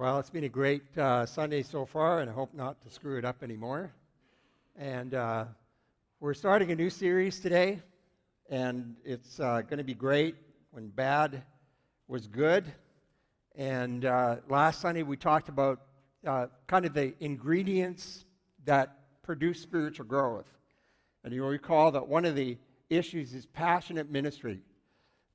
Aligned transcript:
Well, 0.00 0.18
it's 0.18 0.30
been 0.30 0.44
a 0.44 0.48
great 0.48 0.96
uh, 0.96 1.26
Sunday 1.26 1.62
so 1.62 1.84
far, 1.84 2.20
and 2.20 2.30
I 2.30 2.32
hope 2.32 2.54
not 2.54 2.80
to 2.84 2.90
screw 2.90 3.18
it 3.18 3.24
up 3.26 3.42
anymore. 3.42 3.92
And 4.74 5.12
uh, 5.12 5.44
we're 6.20 6.32
starting 6.32 6.70
a 6.70 6.74
new 6.74 6.88
series 6.88 7.38
today, 7.38 7.82
and 8.48 8.96
it's 9.04 9.38
uh, 9.40 9.60
going 9.60 9.76
to 9.76 9.84
be 9.84 9.92
great 9.92 10.36
when 10.70 10.88
bad 10.88 11.42
was 12.08 12.26
good. 12.26 12.72
And 13.54 14.06
uh, 14.06 14.36
last 14.48 14.80
Sunday 14.80 15.02
we 15.02 15.18
talked 15.18 15.50
about 15.50 15.82
uh, 16.26 16.46
kind 16.66 16.86
of 16.86 16.94
the 16.94 17.12
ingredients 17.20 18.24
that 18.64 18.96
produce 19.22 19.60
spiritual 19.60 20.06
growth. 20.06 20.48
And 21.24 21.34
you'll 21.34 21.48
recall 21.48 21.90
that 21.90 22.08
one 22.08 22.24
of 22.24 22.34
the 22.34 22.56
issues 22.88 23.34
is 23.34 23.44
passionate 23.44 24.10
ministry. 24.10 24.62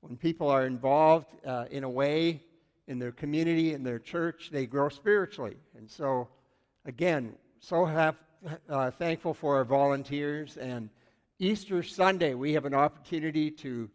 When 0.00 0.16
people 0.16 0.48
are 0.48 0.66
involved 0.66 1.28
uh, 1.46 1.66
in 1.70 1.84
a 1.84 1.88
way 1.88 2.42
in 2.88 2.98
their 2.98 3.12
community, 3.12 3.74
in 3.74 3.82
their 3.82 3.98
church, 3.98 4.50
they 4.52 4.66
grow 4.66 4.88
spiritually. 4.88 5.56
And 5.76 5.90
so, 5.90 6.28
again, 6.84 7.34
so 7.60 7.84
have, 7.84 8.16
uh, 8.68 8.90
thankful 8.92 9.34
for 9.34 9.56
our 9.56 9.64
volunteers. 9.64 10.56
And 10.56 10.88
Easter 11.38 11.82
Sunday, 11.82 12.34
we 12.34 12.52
have 12.52 12.64
an 12.64 12.74
opportunity 12.74 13.50
to 13.50 13.90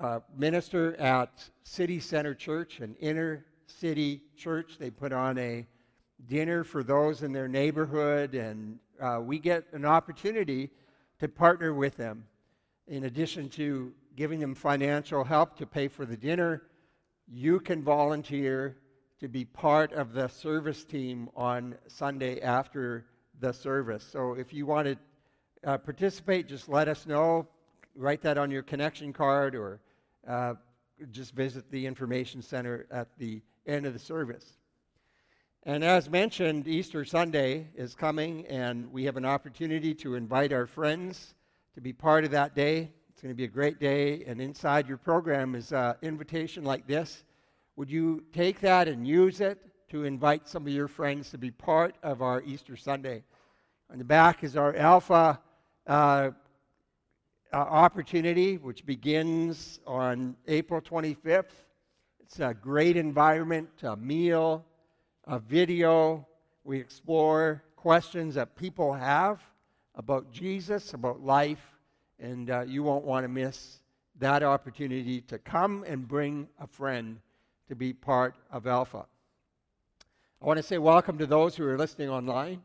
uh, 0.00 0.20
minister 0.36 0.96
at 0.96 1.48
City 1.62 2.00
Center 2.00 2.34
Church, 2.34 2.80
an 2.80 2.96
inner 3.00 3.46
city 3.66 4.22
church. 4.36 4.76
They 4.78 4.90
put 4.90 5.12
on 5.12 5.38
a 5.38 5.66
dinner 6.28 6.64
for 6.64 6.82
those 6.82 7.22
in 7.22 7.32
their 7.32 7.48
neighborhood, 7.48 8.34
and 8.34 8.78
uh, 9.00 9.20
we 9.22 9.38
get 9.38 9.64
an 9.72 9.84
opportunity 9.84 10.70
to 11.20 11.28
partner 11.28 11.74
with 11.74 11.96
them. 11.96 12.24
In 12.88 13.04
addition 13.04 13.48
to 13.50 13.92
giving 14.16 14.40
them 14.40 14.54
financial 14.54 15.24
help 15.24 15.56
to 15.58 15.66
pay 15.66 15.88
for 15.88 16.06
the 16.06 16.16
dinner, 16.16 16.62
you 17.26 17.60
can 17.60 17.82
volunteer 17.82 18.76
to 19.20 19.28
be 19.28 19.44
part 19.44 19.92
of 19.92 20.12
the 20.12 20.28
service 20.28 20.84
team 20.84 21.28
on 21.34 21.76
Sunday 21.86 22.40
after 22.40 23.06
the 23.40 23.52
service. 23.52 24.06
So 24.10 24.32
if 24.34 24.52
you 24.52 24.66
want 24.66 24.88
to 24.88 24.96
uh, 25.64 25.78
participate, 25.78 26.48
just 26.48 26.68
let 26.68 26.88
us 26.88 27.06
know. 27.06 27.48
Write 27.94 28.22
that 28.22 28.38
on 28.38 28.50
your 28.50 28.62
connection 28.62 29.12
card 29.12 29.54
or 29.54 29.80
uh, 30.28 30.54
just 31.10 31.34
visit 31.34 31.70
the 31.70 31.86
information 31.86 32.42
center 32.42 32.86
at 32.90 33.08
the 33.18 33.42
end 33.66 33.86
of 33.86 33.92
the 33.92 33.98
service. 33.98 34.58
And 35.64 35.82
as 35.82 36.08
mentioned, 36.08 36.68
Easter 36.68 37.04
Sunday 37.04 37.66
is 37.74 37.94
coming, 37.94 38.46
and 38.46 38.92
we 38.92 39.04
have 39.04 39.16
an 39.16 39.24
opportunity 39.24 39.94
to 39.94 40.14
invite 40.14 40.52
our 40.52 40.66
friends 40.66 41.34
to 41.74 41.80
be 41.80 41.92
part 41.92 42.24
of 42.24 42.30
that 42.30 42.54
day. 42.54 42.92
It's 43.16 43.22
going 43.22 43.32
to 43.32 43.34
be 43.34 43.44
a 43.44 43.48
great 43.48 43.80
day, 43.80 44.24
and 44.26 44.42
inside 44.42 44.86
your 44.86 44.98
program 44.98 45.54
is 45.54 45.72
an 45.72 45.94
invitation 46.02 46.64
like 46.64 46.86
this. 46.86 47.24
Would 47.76 47.90
you 47.90 48.22
take 48.34 48.60
that 48.60 48.88
and 48.88 49.08
use 49.08 49.40
it 49.40 49.58
to 49.88 50.04
invite 50.04 50.46
some 50.46 50.66
of 50.66 50.68
your 50.68 50.86
friends 50.86 51.30
to 51.30 51.38
be 51.38 51.50
part 51.50 51.94
of 52.02 52.20
our 52.20 52.42
Easter 52.42 52.76
Sunday? 52.76 53.24
On 53.90 53.96
the 53.96 54.04
back 54.04 54.44
is 54.44 54.54
our 54.54 54.76
Alpha 54.76 55.40
uh, 55.86 55.90
uh, 55.90 56.30
opportunity, 57.56 58.58
which 58.58 58.84
begins 58.84 59.80
on 59.86 60.36
April 60.46 60.82
25th. 60.82 61.64
It's 62.20 62.38
a 62.40 62.52
great 62.52 62.98
environment, 62.98 63.70
a 63.82 63.96
meal, 63.96 64.62
a 65.24 65.38
video. 65.38 66.28
We 66.64 66.78
explore 66.78 67.62
questions 67.76 68.34
that 68.34 68.56
people 68.56 68.92
have 68.92 69.40
about 69.94 70.30
Jesus, 70.30 70.92
about 70.92 71.22
life, 71.22 71.75
and 72.18 72.50
uh, 72.50 72.64
you 72.66 72.82
won't 72.82 73.04
want 73.04 73.24
to 73.24 73.28
miss 73.28 73.78
that 74.18 74.42
opportunity 74.42 75.20
to 75.20 75.38
come 75.38 75.84
and 75.86 76.08
bring 76.08 76.48
a 76.58 76.66
friend 76.66 77.20
to 77.68 77.74
be 77.74 77.92
part 77.92 78.34
of 78.50 78.66
Alpha. 78.66 79.04
I 80.40 80.46
want 80.46 80.58
to 80.58 80.62
say 80.62 80.78
welcome 80.78 81.18
to 81.18 81.26
those 81.26 81.56
who 81.56 81.66
are 81.66 81.76
listening 81.76 82.08
online. 82.08 82.62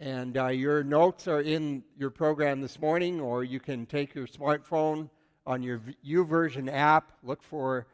And 0.00 0.36
uh, 0.36 0.48
your 0.48 0.82
notes 0.82 1.28
are 1.28 1.40
in 1.40 1.84
your 1.96 2.10
program 2.10 2.60
this 2.60 2.80
morning, 2.80 3.20
or 3.20 3.44
you 3.44 3.60
can 3.60 3.86
take 3.86 4.14
your 4.14 4.26
smartphone 4.26 5.08
on 5.46 5.62
your 5.62 5.80
YouVersion 6.04 6.72
app, 6.72 7.12
look 7.22 7.42
for, 7.42 7.86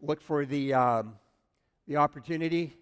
look 0.00 0.20
for 0.20 0.46
the, 0.46 0.74
um, 0.74 1.14
the 1.88 1.96
opportunity 1.96 2.76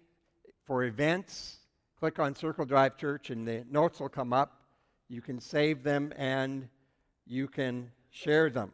for 0.65 0.83
events, 0.83 1.57
click 1.97 2.19
on 2.19 2.35
Circle 2.35 2.65
Drive 2.65 2.95
Church, 2.97 3.31
and 3.31 3.47
the 3.47 3.65
notes 3.71 3.99
will 3.99 4.09
come 4.09 4.33
up. 4.33 4.61
You 5.09 5.21
can 5.21 5.39
save 5.39 5.81
them 5.81 6.13
and 6.15 6.69
you 7.25 7.47
can 7.47 7.91
share 8.09 8.49
them. 8.49 8.71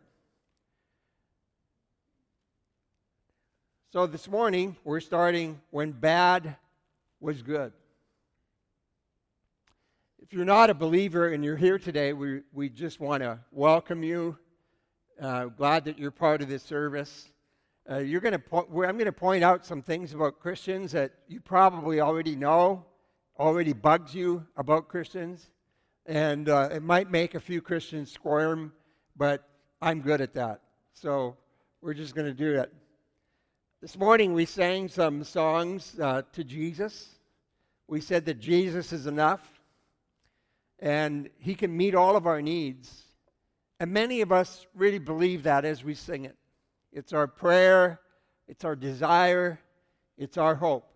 So 3.94 4.06
this 4.06 4.28
morning, 4.28 4.76
we're 4.84 5.00
starting 5.00 5.60
when 5.72 5.92
bad 5.92 6.56
was 7.20 7.42
good. 7.42 7.72
If 10.20 10.34
you're 10.34 10.46
not 10.46 10.70
a 10.70 10.74
believer 10.74 11.30
and 11.30 11.44
you're 11.44 11.56
here 11.56 11.80
today, 11.80 12.12
we, 12.14 12.42
we 12.52 12.68
just 12.70 13.00
want 13.00 13.24
to 13.24 13.40
welcome 13.52 14.04
you. 14.04 14.38
Uh, 15.22 15.46
glad 15.46 15.86
that 15.86 15.98
you're 15.98 16.12
part 16.12 16.42
of 16.42 16.50
this 16.50 16.64
service. 16.64 17.30
Uh, 17.90 18.00
you're 18.00 18.20
going 18.20 18.34
to 18.34 18.40
po- 18.40 18.68
I'm 18.84 18.98
going 18.98 19.06
to 19.06 19.12
point 19.14 19.44
out 19.44 19.66
some 19.66 19.82
things 19.82 20.14
about 20.14 20.40
Christians 20.40 20.92
that 20.92 21.14
you 21.28 21.40
probably 21.40 22.02
already 22.02 22.36
know, 22.36 22.86
already 23.40 23.72
bugs 23.72 24.14
you 24.14 24.46
about 24.58 24.90
Christians. 24.90 25.50
And 26.08 26.48
uh, 26.48 26.70
it 26.72 26.84
might 26.84 27.12
make 27.12 27.36
a 27.36 27.40
few 27.40 27.62
Christians 27.62 28.10
squirm, 28.10 28.72
but 29.18 29.44
I'm 29.82 30.00
good 30.00 30.22
at 30.22 30.34
that. 30.36 30.62
So 30.94 31.36
we're 31.82 31.94
just 31.94 32.16
going 32.16 32.28
to 32.28 32.34
do 32.34 32.56
it. 32.56 32.74
This 33.82 33.98
morning 33.98 34.34
we 34.34 34.46
sang 34.46 34.88
some 34.88 35.26
songs 35.26 36.00
uh, 36.00 36.22
to 36.32 36.46
Jesus. 36.46 37.10
We 37.90 38.00
said 38.00 38.26
that 38.26 38.40
Jesus 38.40 38.94
is 38.94 39.06
enough 39.06 39.42
and 40.80 41.30
he 41.40 41.56
can 41.56 41.76
meet 41.76 41.94
all 41.94 42.16
of 42.16 42.26
our 42.26 42.42
needs. 42.42 43.04
And 43.82 43.92
many 43.92 44.22
of 44.22 44.32
us 44.32 44.66
really 44.74 45.00
believe 45.00 45.44
that 45.44 45.66
as 45.66 45.84
we 45.84 45.94
sing 45.94 46.24
it. 46.24 46.38
It's 46.94 47.12
our 47.12 47.28
prayer, 47.28 48.00
it's 48.48 48.64
our 48.64 48.78
desire, 48.78 49.60
it's 50.18 50.38
our 50.38 50.56
hope. 50.56 50.90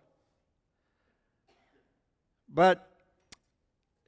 But 2.48 2.91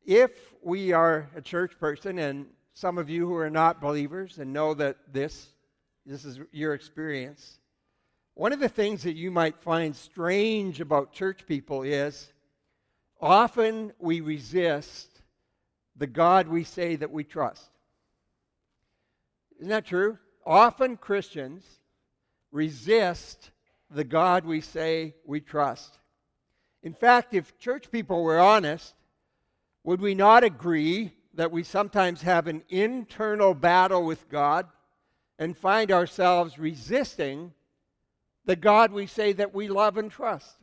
if 0.06 0.54
we 0.62 0.92
are 0.92 1.30
a 1.36 1.42
church 1.42 1.78
person, 1.80 2.20
and 2.20 2.48
some 2.74 2.98
of 2.98 3.10
you 3.10 3.28
who 3.28 3.36
are 3.36 3.50
not 3.50 3.82
believers 3.82 4.40
and 4.40 4.52
know 4.52 4.74
that 4.74 4.98
this, 5.12 5.48
this 6.06 6.26
is 6.26 6.40
your 6.52 6.74
experience, 6.74 7.60
one 8.36 8.52
of 8.52 8.60
the 8.60 8.70
things 8.70 9.04
that 9.04 9.16
you 9.16 9.30
might 9.30 9.62
find 9.62 9.96
strange 9.96 10.82
about 10.82 11.14
church 11.14 11.46
people 11.46 11.84
is 11.84 12.34
often 13.22 13.94
we 14.00 14.22
resist 14.22 15.22
the 15.96 16.08
God 16.08 16.48
we 16.48 16.64
say 16.64 16.96
that 16.96 17.12
we 17.12 17.24
trust. 17.24 17.70
Isn't 19.60 19.70
that 19.70 19.86
true? 19.86 20.18
Often 20.46 20.98
Christians 20.98 21.64
resist 22.52 23.52
the 23.90 24.04
God 24.04 24.46
we 24.46 24.62
say 24.62 25.16
we 25.26 25.40
trust. 25.40 26.00
In 26.82 26.94
fact, 26.94 27.34
if 27.34 27.58
church 27.60 27.92
people 27.92 28.24
were 28.24 28.40
honest, 28.40 28.96
would 29.84 30.02
we 30.02 30.16
not 30.16 30.44
agree 30.44 31.12
that 31.34 31.52
we 31.52 31.64
sometimes 31.64 32.22
have 32.22 32.48
an 32.48 32.64
internal 32.70 33.54
battle 33.54 34.06
with 34.06 34.30
God 34.30 34.68
and 35.40 35.58
find 35.58 35.92
ourselves 35.92 36.58
resisting 36.58 37.54
the 38.46 38.56
God 38.56 38.92
we 38.92 39.08
say 39.08 39.34
that 39.34 39.54
we 39.54 39.68
love 39.68 39.98
and 39.98 40.10
trust? 40.12 40.56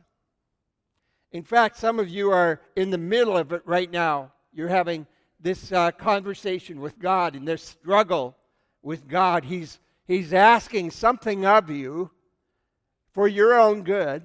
In 1.31 1.43
fact, 1.43 1.77
some 1.77 1.99
of 1.99 2.09
you 2.09 2.31
are 2.31 2.61
in 2.75 2.89
the 2.89 2.97
middle 2.97 3.37
of 3.37 3.53
it 3.53 3.61
right 3.65 3.89
now. 3.89 4.31
You're 4.53 4.67
having 4.67 5.05
this 5.39 5.71
uh, 5.71 5.91
conversation 5.91 6.81
with 6.81 6.99
God 6.99 7.35
and 7.35 7.47
this 7.47 7.63
struggle 7.63 8.35
with 8.81 9.07
God. 9.07 9.45
He's, 9.45 9.79
he's 10.07 10.33
asking 10.33 10.91
something 10.91 11.45
of 11.45 11.69
you 11.69 12.11
for 13.11 13.27
your 13.27 13.59
own 13.59 13.83
good. 13.83 14.23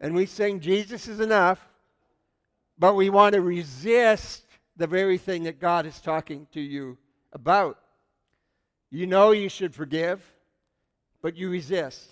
And 0.00 0.14
we 0.14 0.26
sing, 0.26 0.60
Jesus 0.60 1.06
is 1.06 1.20
enough 1.20 1.69
but 2.80 2.94
we 2.94 3.10
want 3.10 3.34
to 3.34 3.42
resist 3.42 4.42
the 4.76 4.86
very 4.86 5.18
thing 5.18 5.44
that 5.44 5.60
God 5.60 5.84
is 5.84 6.00
talking 6.00 6.46
to 6.54 6.60
you 6.60 6.96
about. 7.30 7.78
You 8.90 9.06
know 9.06 9.32
you 9.32 9.50
should 9.50 9.74
forgive, 9.74 10.20
but 11.20 11.36
you 11.36 11.50
resist. 11.50 12.08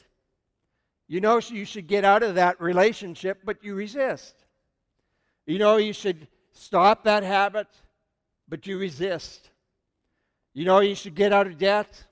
You 1.08 1.22
know 1.22 1.40
you 1.40 1.64
should 1.64 1.86
get 1.86 2.04
out 2.04 2.22
of 2.22 2.34
that 2.34 2.60
relationship, 2.60 3.38
but 3.44 3.64
you 3.64 3.74
resist. 3.74 4.34
You 5.46 5.58
know 5.58 5.78
you 5.78 5.94
should 5.94 6.28
stop 6.52 7.04
that 7.04 7.22
habit, 7.22 7.68
but 8.46 8.66
you 8.66 8.78
resist. 8.78 9.48
You 10.52 10.66
know 10.66 10.80
you 10.80 10.94
should 10.94 11.14
get 11.14 11.32
out 11.32 11.46
of 11.46 11.56
debt, 11.56 12.04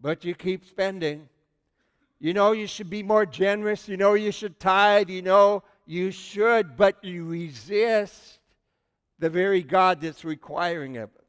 but 0.00 0.24
you 0.24 0.34
keep 0.34 0.64
spending. 0.64 1.28
You 2.18 2.32
know 2.32 2.52
you 2.52 2.66
should 2.66 2.88
be 2.88 3.02
more 3.02 3.26
generous. 3.26 3.86
You 3.86 3.98
know 3.98 4.14
you 4.14 4.32
should 4.32 4.58
tithe. 4.58 5.10
You 5.10 5.20
know 5.20 5.62
you 5.92 6.10
should, 6.10 6.74
but 6.74 7.04
you 7.04 7.24
resist 7.24 8.38
the 9.18 9.28
very 9.28 9.62
God 9.62 10.00
that's 10.00 10.24
requiring 10.24 10.96
of 10.96 11.10
it. 11.14 11.24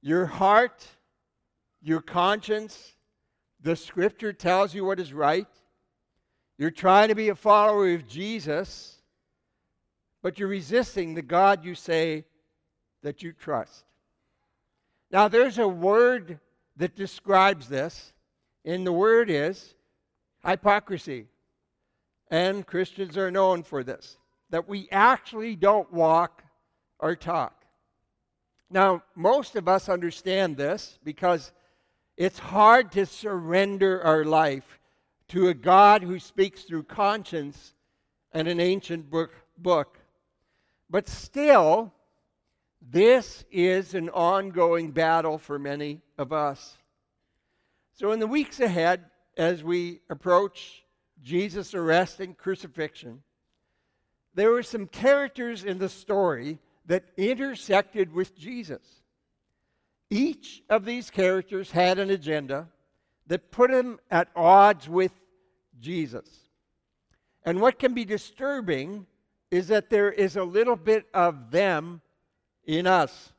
Your 0.00 0.24
heart, 0.24 0.86
your 1.82 2.00
conscience, 2.00 2.96
the 3.60 3.76
scripture 3.76 4.32
tells 4.32 4.74
you 4.74 4.86
what 4.86 5.00
is 5.00 5.12
right. 5.12 5.46
You're 6.56 6.70
trying 6.70 7.08
to 7.08 7.14
be 7.14 7.28
a 7.28 7.34
follower 7.34 7.92
of 7.92 8.08
Jesus, 8.08 9.02
but 10.22 10.38
you're 10.38 10.48
resisting 10.48 11.14
the 11.14 11.22
God 11.22 11.62
you 11.62 11.74
say 11.74 12.24
that 13.02 13.22
you 13.22 13.32
trust. 13.32 13.84
Now, 15.10 15.28
there's 15.28 15.58
a 15.58 15.68
word 15.68 16.40
that 16.78 16.96
describes 16.96 17.68
this, 17.68 18.14
and 18.64 18.86
the 18.86 18.92
word 18.92 19.28
is 19.28 19.74
hypocrisy. 20.42 21.26
And 22.30 22.66
Christians 22.66 23.16
are 23.16 23.30
known 23.30 23.62
for 23.62 23.82
this 23.84 24.16
that 24.50 24.68
we 24.68 24.88
actually 24.92 25.56
don't 25.56 25.92
walk 25.92 26.44
or 27.00 27.16
talk. 27.16 27.64
Now, 28.70 29.02
most 29.16 29.56
of 29.56 29.66
us 29.68 29.88
understand 29.88 30.56
this 30.56 30.98
because 31.02 31.52
it's 32.16 32.38
hard 32.38 32.92
to 32.92 33.06
surrender 33.06 34.02
our 34.02 34.24
life 34.24 34.78
to 35.28 35.48
a 35.48 35.54
God 35.54 36.02
who 36.02 36.18
speaks 36.18 36.62
through 36.62 36.84
conscience 36.84 37.74
and 38.32 38.46
an 38.46 38.60
ancient 38.60 39.10
book. 39.10 39.32
book. 39.58 39.98
But 40.88 41.08
still, 41.08 41.92
this 42.80 43.44
is 43.50 43.94
an 43.94 44.10
ongoing 44.10 44.92
battle 44.92 45.38
for 45.38 45.58
many 45.58 46.02
of 46.18 46.32
us. 46.32 46.76
So, 47.94 48.12
in 48.12 48.20
the 48.20 48.26
weeks 48.26 48.60
ahead, 48.60 49.04
as 49.36 49.64
we 49.64 50.00
approach 50.10 50.83
Jesus' 51.24 51.74
arrest 51.74 52.20
and 52.20 52.38
crucifixion, 52.38 53.22
there 54.34 54.50
were 54.50 54.62
some 54.62 54.86
characters 54.86 55.64
in 55.64 55.78
the 55.78 55.88
story 55.88 56.58
that 56.86 57.06
intersected 57.16 58.12
with 58.12 58.36
Jesus. 58.36 59.02
Each 60.10 60.62
of 60.68 60.84
these 60.84 61.10
characters 61.10 61.70
had 61.70 61.98
an 61.98 62.10
agenda 62.10 62.68
that 63.26 63.50
put 63.50 63.70
him 63.70 63.98
at 64.10 64.28
odds 64.36 64.88
with 64.88 65.12
Jesus. 65.80 66.28
And 67.44 67.60
what 67.60 67.78
can 67.78 67.94
be 67.94 68.04
disturbing 68.04 69.06
is 69.50 69.68
that 69.68 69.88
there 69.88 70.12
is 70.12 70.36
a 70.36 70.44
little 70.44 70.76
bit 70.76 71.06
of 71.14 71.50
them 71.50 72.02
in 72.64 72.86
us. 72.86 73.32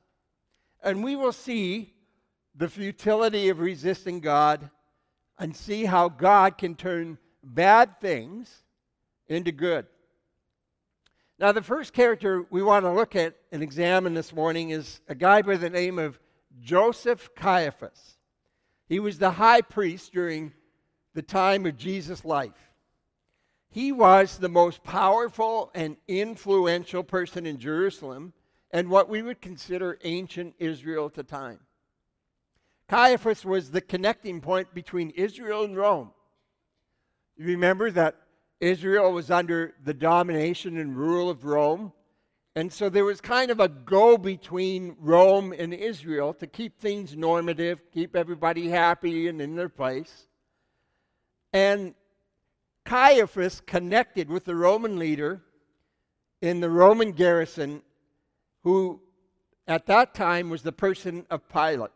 And 0.84 1.04
we 1.04 1.16
will 1.16 1.32
see 1.32 1.94
the 2.56 2.70
futility 2.70 3.50
of 3.50 3.60
resisting 3.60 4.22
God 4.22 4.70
and 5.38 5.56
see 5.56 5.86
how 5.86 6.10
God 6.10 6.58
can 6.58 6.76
turn 6.76 7.18
bad 7.46 8.02
things 8.02 8.64
into 9.28 9.52
good. 9.52 9.86
Now, 11.38 11.52
the 11.52 11.62
first 11.62 11.94
character 11.94 12.46
we 12.50 12.64
want 12.64 12.86
to 12.86 12.92
look 12.92 13.16
at 13.16 13.36
and 13.52 13.62
examine 13.62 14.14
this 14.14 14.34
morning 14.34 14.70
is 14.70 15.02
a 15.08 15.16
guy 15.16 15.42
by 15.42 15.58
the 15.58 15.70
name 15.70 16.00
of 16.00 16.20
Joseph 16.62 17.30
Caiaphas. 17.36 18.18
He 18.88 19.00
was 19.00 19.20
the 19.20 19.32
high 19.32 19.62
priest 19.62 20.14
during 20.14 20.54
the 21.14 21.22
time 21.22 21.66
of 21.66 21.78
Jesus' 21.78 22.24
life. 22.24 22.72
He 23.70 23.92
was 23.92 24.38
the 24.38 24.50
most 24.50 24.84
powerful 24.84 25.72
and 25.76 25.98
influential 26.08 27.04
person 27.04 27.46
in 27.46 27.60
Jerusalem 27.60 28.32
and 28.72 28.90
what 28.90 29.10
we 29.10 29.22
would 29.22 29.42
consider 29.42 30.00
ancient 30.04 30.56
Israel 30.60 31.06
at 31.06 31.14
the 31.14 31.24
time. 31.24 31.60
Caiaphas 32.88 33.44
was 33.44 33.72
the 33.72 33.82
connecting 33.82 34.40
point 34.40 34.74
between 34.74 35.10
Israel 35.12 35.64
and 35.64 35.76
Rome. 35.76 36.12
You 37.38 37.48
remember 37.48 37.92
that 37.92 38.16
Israel 38.62 39.12
was 39.12 39.30
under 39.30 39.74
the 39.84 39.94
domination 39.94 40.78
and 40.78 40.96
rule 40.96 41.30
of 41.30 41.44
Rome. 41.44 41.92
And 42.56 42.72
so 42.72 42.88
there 42.88 43.04
was 43.04 43.20
kind 43.20 43.52
of 43.52 43.60
a 43.60 43.68
go 43.68 44.18
between 44.18 44.96
Rome 45.00 45.54
and 45.58 45.74
Israel 45.74 46.34
to 46.36 46.48
keep 46.48 46.80
things 46.80 47.16
normative, 47.16 47.82
keep 47.94 48.16
everybody 48.16 48.70
happy 48.70 49.28
and 49.28 49.42
in 49.42 49.56
their 49.56 49.68
place. 49.68 50.28
And 51.52 51.94
Caiaphas 52.86 53.62
connected 53.62 54.30
with 54.30 54.46
the 54.46 54.56
Roman 54.56 54.98
leader 54.98 55.42
in 56.42 56.62
the 56.62 56.70
Roman 56.70 57.12
garrison, 57.12 57.82
who 58.64 59.02
at 59.68 59.88
that 59.88 60.14
time 60.14 60.50
was 60.50 60.62
the 60.62 60.72
person 60.72 61.26
of 61.30 61.50
Pilate. 61.50 61.92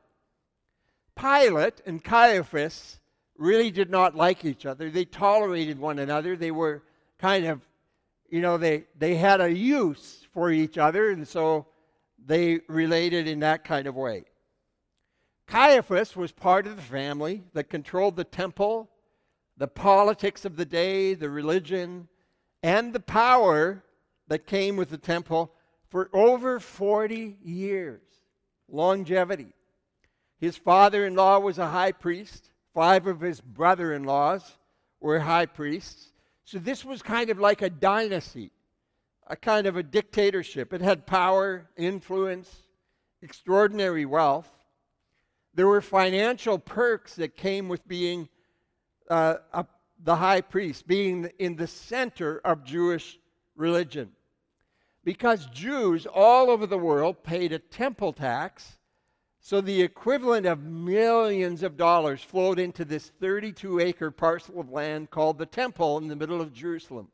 Pilate 1.15 1.81
and 1.85 2.03
Caiaphas 2.03 2.99
really 3.39 3.71
did 3.71 3.89
not 3.89 4.15
like 4.15 4.43
each 4.45 4.65
other. 4.65 4.89
They 4.89 5.05
tolerated 5.05 5.79
one 5.79 5.97
another. 5.97 6.35
They 6.35 6.51
were 6.51 6.83
kind 7.17 7.45
of, 7.45 7.61
you 8.29 8.41
know, 8.41 8.57
they, 8.57 8.83
they 8.97 9.15
had 9.15 9.41
a 9.41 9.51
use 9.51 10.27
for 10.33 10.51
each 10.51 10.77
other, 10.77 11.09
and 11.09 11.27
so 11.27 11.65
they 12.23 12.59
related 12.67 13.27
in 13.27 13.39
that 13.39 13.63
kind 13.63 13.87
of 13.87 13.95
way. 13.95 14.25
Caiaphas 15.47 16.15
was 16.15 16.31
part 16.31 16.67
of 16.67 16.75
the 16.75 16.81
family 16.81 17.43
that 17.53 17.69
controlled 17.69 18.17
the 18.17 18.23
temple, 18.23 18.89
the 19.57 19.67
politics 19.67 20.45
of 20.45 20.57
the 20.57 20.65
day, 20.65 21.13
the 21.13 21.29
religion, 21.29 22.07
and 22.61 22.93
the 22.93 22.99
power 22.99 23.83
that 24.27 24.45
came 24.45 24.75
with 24.75 24.89
the 24.89 24.97
temple 24.97 25.51
for 25.89 26.09
over 26.13 26.59
40 26.59 27.37
years. 27.41 28.01
Longevity. 28.67 29.53
His 30.39 30.55
father 30.55 31.05
in 31.05 31.15
law 31.15 31.39
was 31.39 31.57
a 31.57 31.69
high 31.69 31.93
priest. 31.93 32.51
Five 32.79 33.07
of 33.07 33.19
his 33.19 33.41
brother 33.41 33.93
in 33.93 34.05
laws 34.05 34.55
were 35.01 35.19
high 35.19 35.47
priests. 35.47 36.13
So 36.45 36.59
this 36.59 36.85
was 36.85 37.01
kind 37.01 37.29
of 37.29 37.37
like 37.37 37.61
a 37.61 37.69
dynasty, 37.69 38.51
a 39.27 39.35
kind 39.35 39.67
of 39.67 39.75
a 39.75 39.83
dictatorship. 39.83 40.71
It 40.71 40.79
had 40.79 41.05
power, 41.05 41.67
influence, 41.75 42.49
extraordinary 43.21 44.05
wealth. 44.05 44.49
There 45.53 45.67
were 45.67 45.81
financial 45.81 46.57
perks 46.57 47.15
that 47.15 47.35
came 47.35 47.67
with 47.67 47.85
being 47.85 48.29
uh, 49.09 49.39
a, 49.51 49.65
the 50.01 50.15
high 50.15 50.39
priest, 50.39 50.87
being 50.87 51.29
in 51.37 51.57
the 51.57 51.67
center 51.67 52.39
of 52.45 52.63
Jewish 52.63 53.19
religion. 53.57 54.13
Because 55.03 55.47
Jews 55.47 56.05
all 56.05 56.49
over 56.49 56.65
the 56.65 56.77
world 56.77 57.25
paid 57.25 57.51
a 57.51 57.59
temple 57.59 58.13
tax 58.13 58.78
so 59.41 59.61
the 59.61 59.81
equivalent 59.81 60.45
of 60.45 60.63
millions 60.63 61.63
of 61.63 61.77
dollars 61.77 62.21
flowed 62.21 62.59
into 62.59 62.83
this 62.83 63.11
32 63.19 63.79
acre 63.79 64.11
parcel 64.11 64.59
of 64.59 64.69
land 64.69 65.09
called 65.09 65.37
the 65.37 65.45
Temple 65.45 65.97
in 65.97 66.07
the 66.07 66.15
middle 66.15 66.41
of 66.41 66.53
Jerusalem. 66.53 67.07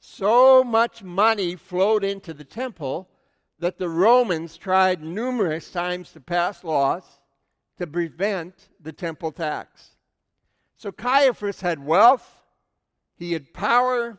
So 0.00 0.64
much 0.64 1.02
money 1.02 1.56
flowed 1.56 2.04
into 2.04 2.32
the 2.32 2.44
temple 2.44 3.10
that 3.58 3.76
the 3.76 3.90
Romans 3.90 4.56
tried 4.56 5.02
numerous 5.02 5.70
times 5.70 6.10
to 6.12 6.20
pass 6.20 6.64
laws 6.64 7.04
to 7.76 7.86
prevent 7.86 8.70
the 8.80 8.92
temple 8.92 9.30
tax. 9.30 9.90
So 10.78 10.90
Caiaphas 10.90 11.60
had 11.60 11.84
wealth, 11.84 12.42
he 13.18 13.34
had 13.34 13.52
power, 13.52 14.18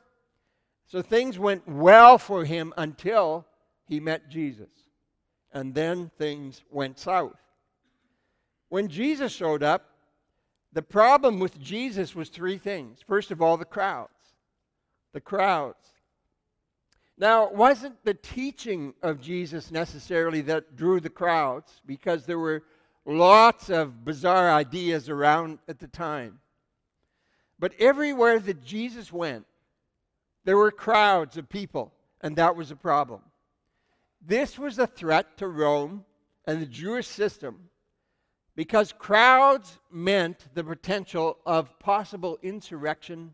so 0.86 1.02
things 1.02 1.40
went 1.40 1.68
well 1.68 2.20
for 2.20 2.46
him 2.46 2.74
until 2.78 3.48
he 3.88 4.00
met 4.00 4.30
Jesus 4.30 4.81
and 5.54 5.74
then 5.74 6.12
things 6.18 6.64
went 6.70 7.00
south. 7.00 7.38
When 8.70 8.88
Jesus 8.88 9.32
showed 9.32 9.64
up, 9.64 9.86
the 10.74 10.82
problem 10.82 11.40
with 11.40 11.60
Jesus 11.60 12.16
was 12.16 12.30
three 12.30 12.58
things. 12.58 13.00
First 13.06 13.32
of 13.32 13.42
all, 13.42 13.58
the 13.58 13.66
crowds. 13.66 14.10
The 15.14 15.20
crowds. 15.20 15.90
Now, 17.18 17.48
it 17.48 17.54
wasn't 17.54 18.04
the 18.06 18.14
teaching 18.14 18.94
of 19.04 19.22
Jesus 19.22 19.70
necessarily 19.70 20.42
that 20.42 20.76
drew 20.76 21.00
the 21.00 21.10
crowds, 21.10 21.82
because 21.86 22.26
there 22.26 22.40
were 22.40 22.64
lots 23.06 23.70
of 23.70 24.06
bizarre 24.06 24.50
ideas 24.50 25.10
around 25.10 25.60
at 25.68 25.80
the 25.80 25.88
time. 25.88 26.40
But 27.60 27.74
everywhere 27.78 28.40
that 28.40 28.64
Jesus 28.64 29.12
went, 29.12 29.46
there 30.46 30.58
were 30.58 30.72
crowds 30.72 31.38
of 31.38 31.50
people, 31.50 31.94
and 32.22 32.36
that 32.38 32.56
was 32.56 32.72
a 32.72 32.76
problem. 32.76 33.22
This 34.22 34.60
was 34.60 34.78
a 34.78 34.88
threat 34.88 35.38
to 35.38 35.48
Rome 35.48 36.06
and 36.46 36.62
the 36.62 36.68
Jewish 36.68 37.08
system 37.08 37.70
because 38.56 38.94
crowds 38.94 39.80
meant 39.92 40.46
the 40.54 40.64
potential 40.64 41.38
of 41.46 41.80
possible 41.80 42.38
insurrection, 42.44 43.34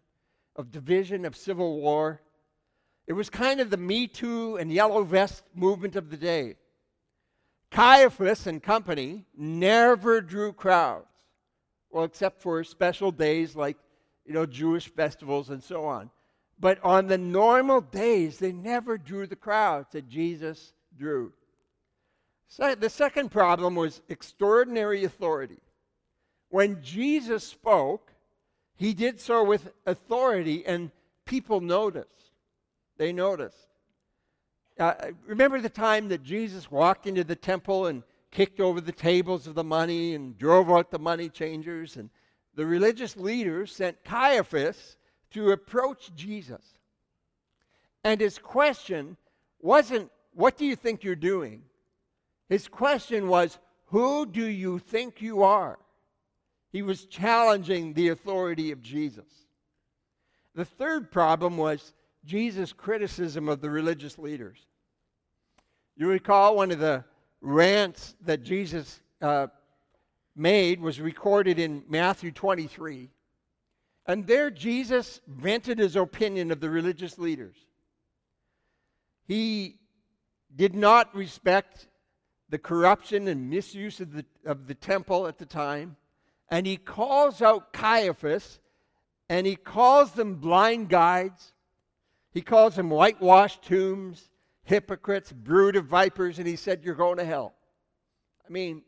of 0.56 0.72
division, 0.72 1.26
of 1.26 1.36
civil 1.36 1.82
war. 1.82 2.22
It 3.06 3.14
was 3.14 3.30
kind 3.30 3.60
of 3.60 3.70
the 3.70 3.78
Me 3.78 4.08
Too 4.08 4.56
and 4.58 4.72
Yellow 4.72 5.04
Vest 5.04 5.44
movement 5.54 5.96
of 5.96 6.10
the 6.10 6.18
day. 6.18 6.56
Caiaphas 7.72 8.48
and 8.48 8.64
company 8.64 9.26
never 9.36 10.22
drew 10.22 10.54
crowds, 10.54 11.08
well, 11.90 12.06
except 12.06 12.42
for 12.42 12.64
special 12.64 13.12
days 13.12 13.56
like, 13.56 13.78
you 14.26 14.34
know, 14.34 14.46
Jewish 14.46 14.88
festivals 14.88 15.50
and 15.50 15.62
so 15.62 15.86
on. 15.86 16.10
But 16.60 16.82
on 16.84 17.08
the 17.08 17.18
normal 17.18 17.82
days, 17.82 18.40
they 18.40 18.52
never 18.52 18.98
drew 18.98 19.28
the 19.28 19.36
crowds 19.36 19.90
that 19.92 20.08
Jesus 20.08 20.74
drew. 20.98 21.34
The 22.58 22.90
second 22.90 23.30
problem 23.30 23.76
was 23.76 24.02
extraordinary 24.10 25.04
authority. 25.04 25.60
When 26.50 26.82
Jesus 26.82 27.44
spoke, 27.44 28.14
he 28.76 28.94
did 28.94 29.20
so 29.20 29.44
with 29.44 29.74
authority, 29.86 30.66
and 30.66 30.92
people 31.26 31.62
noticed. 31.62 32.32
They 32.98 33.12
noticed. 33.12 33.68
Uh, 34.80 34.94
remember 35.26 35.60
the 35.60 35.70
time 35.70 36.08
that 36.10 36.24
Jesus 36.24 36.72
walked 36.72 37.08
into 37.08 37.24
the 37.24 37.36
temple 37.36 37.88
and 37.88 38.04
kicked 38.32 38.60
over 38.60 38.80
the 38.80 38.92
tables 38.92 39.48
of 39.48 39.56
the 39.56 39.64
money 39.64 40.14
and 40.14 40.38
drove 40.38 40.70
out 40.70 40.92
the 40.92 41.00
money 41.00 41.30
changers? 41.30 41.98
And 41.98 42.10
the 42.56 42.66
religious 42.66 43.18
leaders 43.18 43.72
sent 43.72 44.04
Caiaphas 44.04 44.98
to 45.32 45.52
approach 45.52 46.12
Jesus. 46.16 46.78
And 48.04 48.22
his 48.22 48.38
question 48.38 49.18
wasn't, 49.60 50.12
What 50.38 50.56
do 50.56 50.68
you 50.68 50.76
think 50.76 51.04
you're 51.04 51.16
doing? 51.16 51.64
His 52.48 52.68
question 52.68 53.28
was, 53.28 53.58
Who 53.86 54.28
do 54.28 54.46
you 54.46 54.78
think 54.78 55.20
you 55.20 55.42
are? 55.42 55.80
He 56.72 56.84
was 56.84 57.06
challenging 57.06 57.94
the 57.94 58.10
authority 58.10 58.70
of 58.70 58.84
Jesus. 58.84 59.26
The 60.54 60.64
third 60.64 61.10
problem 61.10 61.58
was 61.58 61.92
Jesus' 62.24 62.72
criticism 62.72 63.50
of 63.50 63.62
the 63.62 63.72
religious 63.72 64.20
leaders. 64.20 64.60
You 65.96 66.08
recall 66.08 66.56
one 66.56 66.70
of 66.70 66.78
the 66.78 67.04
rants 67.42 68.14
that 68.24 68.44
Jesus 68.44 69.02
uh, 69.20 69.48
made 70.36 70.80
was 70.80 71.02
recorded 71.02 71.58
in 71.58 71.84
Matthew 71.90 72.32
23. 72.32 73.10
And 74.06 74.28
there, 74.28 74.52
Jesus 74.52 75.20
vented 75.28 75.80
his 75.80 75.96
opinion 75.96 76.52
of 76.52 76.60
the 76.60 76.70
religious 76.70 77.18
leaders. 77.18 77.56
He 79.28 79.80
did 80.58 80.76
not 80.76 81.16
respect 81.16 81.88
the 82.50 82.58
corruption 82.58 83.28
and 83.28 83.50
misuse 83.50 84.02
of 84.02 84.12
the, 84.14 84.26
of 84.46 84.68
the 84.68 84.74
temple 84.74 85.28
at 85.28 85.38
the 85.38 85.46
time. 85.46 85.96
And 86.50 86.66
he 86.66 86.78
calls 86.78 87.42
out 87.42 87.72
Caiaphas 87.72 88.60
and 89.30 89.46
he 89.46 89.56
calls 89.56 90.12
them 90.12 90.36
blind 90.36 90.90
guides. 90.90 91.54
He 92.34 92.42
calls 92.42 92.76
them 92.76 92.90
whitewashed 92.90 93.64
tombs, 93.64 94.30
hypocrites, 94.64 95.32
brood 95.32 95.76
of 95.76 95.86
vipers, 95.86 96.40
and 96.40 96.48
he 96.48 96.56
said, 96.56 96.84
You're 96.84 96.96
going 96.96 97.18
to 97.18 97.26
hell. 97.26 97.54
I 98.48 98.52
mean, 98.52 98.84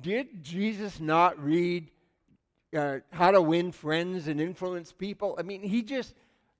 did 0.00 0.42
Jesus 0.42 1.00
not 1.00 1.42
read 1.42 1.88
uh, 2.76 2.98
How 3.10 3.30
to 3.30 3.40
Win 3.40 3.72
Friends 3.72 4.26
and 4.26 4.40
Influence 4.40 4.92
People? 4.92 5.36
I 5.38 5.42
mean, 5.42 5.62
he 5.62 5.82
just 5.82 6.14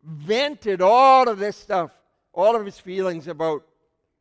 vented 0.04 0.80
all 0.80 1.28
of 1.28 1.38
this 1.38 1.56
stuff, 1.56 1.90
all 2.32 2.54
of 2.54 2.64
his 2.64 2.78
feelings 2.78 3.26
about 3.26 3.64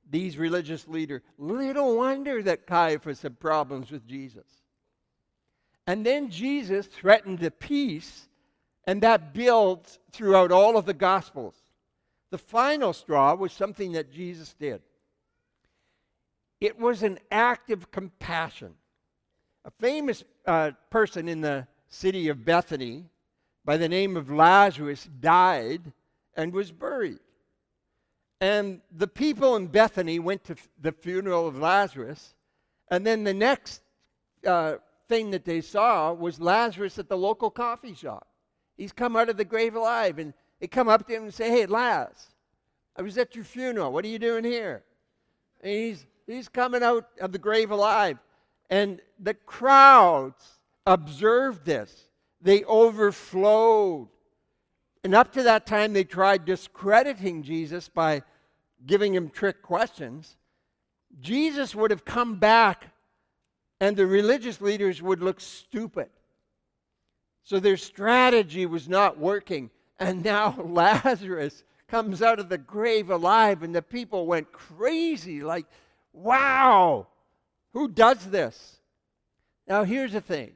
these 0.09 0.38
religious 0.38 0.88
leaders. 0.88 1.21
Little 1.38 1.97
wonder 1.97 2.41
that 2.43 2.67
Caiaphas 2.67 3.21
had 3.21 3.39
problems 3.39 3.91
with 3.91 4.07
Jesus. 4.07 4.45
And 5.88 6.05
then 6.05 6.29
Jesus 6.29 6.88
threatened 6.88 7.39
the 7.39 7.51
peace, 7.51 8.27
and 8.85 9.01
that 9.01 9.33
builds 9.33 10.00
throughout 10.12 10.51
all 10.51 10.77
of 10.77 10.85
the 10.85 10.93
Gospels. 10.93 11.55
The 12.31 12.38
final 12.38 12.93
straw 12.93 13.35
was 13.35 13.53
something 13.53 13.93
that 13.93 14.12
Jesus 14.12 14.53
did. 14.53 14.81
It 16.59 16.79
was 16.79 17.03
an 17.03 17.19
act 17.31 17.69
of 17.69 17.91
compassion. 17.91 18.74
A 19.65 19.71
famous 19.79 20.24
uh, 20.45 20.71
person 20.89 21.27
in 21.27 21.41
the 21.41 21.67
city 21.88 22.29
of 22.29 22.45
Bethany 22.45 23.05
by 23.63 23.77
the 23.77 23.89
name 23.89 24.15
of 24.17 24.31
Lazarus 24.31 25.07
died 25.19 25.91
and 26.35 26.53
was 26.53 26.71
buried. 26.71 27.19
And 28.45 28.79
the 28.95 29.07
people 29.07 29.55
in 29.55 29.65
Bethany 29.65 30.19
went 30.19 30.43
to 30.43 30.55
the 30.79 30.91
funeral 30.91 31.47
of 31.47 31.57
Lazarus. 31.57 32.35
And 32.91 33.03
then 33.03 33.23
the 33.23 33.33
next 33.33 33.81
uh, 34.45 34.75
thing 35.09 35.31
that 35.31 35.45
they 35.45 35.61
saw 35.61 36.13
was 36.13 36.39
Lazarus 36.39 36.99
at 36.99 37.09
the 37.09 37.17
local 37.17 37.49
coffee 37.49 37.95
shop. 37.95 38.27
He's 38.77 38.91
come 38.91 39.15
out 39.15 39.29
of 39.29 39.37
the 39.37 39.45
grave 39.45 39.73
alive. 39.73 40.19
And 40.19 40.31
they 40.59 40.67
come 40.67 40.87
up 40.87 41.07
to 41.07 41.15
him 41.15 41.23
and 41.23 41.33
say, 41.33 41.49
Hey, 41.49 41.65
Laz, 41.65 42.27
I 42.95 43.01
was 43.01 43.17
at 43.17 43.33
your 43.33 43.45
funeral. 43.45 43.91
What 43.91 44.05
are 44.05 44.09
you 44.09 44.19
doing 44.19 44.43
here? 44.43 44.83
And 45.61 45.73
he's, 45.73 46.05
he's 46.27 46.47
coming 46.47 46.83
out 46.83 47.07
of 47.19 47.31
the 47.31 47.39
grave 47.39 47.71
alive. 47.71 48.19
And 48.69 49.01
the 49.19 49.33
crowds 49.33 50.59
observed 50.85 51.65
this, 51.65 52.09
they 52.43 52.63
overflowed. 52.65 54.09
And 55.03 55.15
up 55.15 55.33
to 55.33 55.41
that 55.43 55.65
time, 55.65 55.93
they 55.93 56.03
tried 56.03 56.45
discrediting 56.45 57.41
Jesus 57.41 57.89
by 57.89 58.21
giving 58.85 59.13
him 59.13 59.29
trick 59.29 59.61
questions. 59.61 60.37
Jesus 61.19 61.73
would 61.73 61.91
have 61.91 62.05
come 62.05 62.39
back, 62.39 62.87
and 63.79 63.95
the 63.95 64.05
religious 64.05 64.61
leaders 64.61 65.01
would 65.01 65.21
look 65.21 65.39
stupid. 65.39 66.09
So 67.43 67.59
their 67.59 67.77
strategy 67.77 68.65
was 68.65 68.89
not 68.89 69.17
working. 69.17 69.69
And 69.99 70.23
now 70.23 70.59
Lazarus 70.65 71.63
comes 71.87 72.21
out 72.21 72.39
of 72.39 72.49
the 72.49 72.57
grave 72.57 73.09
alive, 73.09 73.63
and 73.63 73.73
the 73.73 73.81
people 73.81 74.25
went 74.25 74.51
crazy 74.51 75.41
like, 75.41 75.65
wow, 76.11 77.07
who 77.73 77.87
does 77.87 78.25
this? 78.25 78.77
Now, 79.67 79.83
here's 79.83 80.13
the 80.13 80.21
thing 80.21 80.53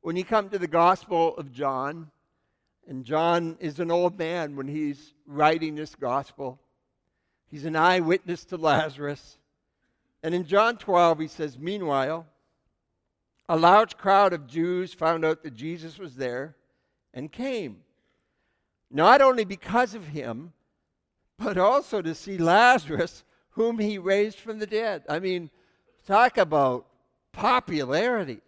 when 0.00 0.16
you 0.16 0.24
come 0.24 0.48
to 0.50 0.58
the 0.58 0.66
Gospel 0.66 1.36
of 1.36 1.52
John, 1.52 2.10
and 2.86 3.04
John 3.04 3.56
is 3.60 3.78
an 3.80 3.90
old 3.90 4.18
man 4.18 4.56
when 4.56 4.66
he's 4.66 5.14
writing 5.26 5.74
this 5.74 5.94
gospel. 5.94 6.58
He's 7.50 7.64
an 7.64 7.76
eyewitness 7.76 8.44
to 8.46 8.56
Lazarus. 8.56 9.38
And 10.22 10.34
in 10.34 10.44
John 10.44 10.76
12, 10.76 11.20
he 11.20 11.28
says, 11.28 11.58
Meanwhile, 11.58 12.26
a 13.48 13.56
large 13.56 13.96
crowd 13.96 14.32
of 14.32 14.46
Jews 14.46 14.92
found 14.92 15.24
out 15.24 15.42
that 15.42 15.54
Jesus 15.54 15.98
was 15.98 16.16
there 16.16 16.56
and 17.14 17.32
came, 17.32 17.78
not 18.90 19.22
only 19.22 19.44
because 19.44 19.94
of 19.94 20.08
him, 20.08 20.52
but 21.38 21.56
also 21.56 22.02
to 22.02 22.14
see 22.14 22.36
Lazarus, 22.36 23.24
whom 23.50 23.78
he 23.78 23.96
raised 23.96 24.38
from 24.38 24.58
the 24.58 24.66
dead. 24.66 25.04
I 25.08 25.18
mean, 25.18 25.50
talk 26.06 26.36
about 26.36 26.86
popularity. 27.32 28.40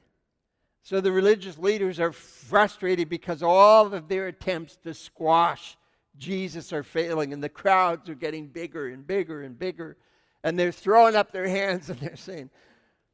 So 0.82 1.00
the 1.00 1.12
religious 1.12 1.56
leaders 1.56 2.00
are 2.00 2.12
frustrated 2.12 3.08
because 3.08 3.42
all 3.42 3.92
of 3.94 4.08
their 4.08 4.26
attempts 4.26 4.76
to 4.82 4.92
squash 4.92 5.76
Jesus 6.16 6.72
are 6.72 6.82
failing, 6.82 7.32
and 7.32 7.42
the 7.42 7.48
crowds 7.48 8.08
are 8.08 8.14
getting 8.14 8.46
bigger 8.46 8.88
and 8.88 9.06
bigger 9.06 9.42
and 9.42 9.58
bigger. 9.58 9.96
And 10.42 10.58
they're 10.58 10.72
throwing 10.72 11.16
up 11.16 11.32
their 11.32 11.48
hands 11.48 11.90
and 11.90 11.98
they're 12.00 12.16
saying, 12.16 12.50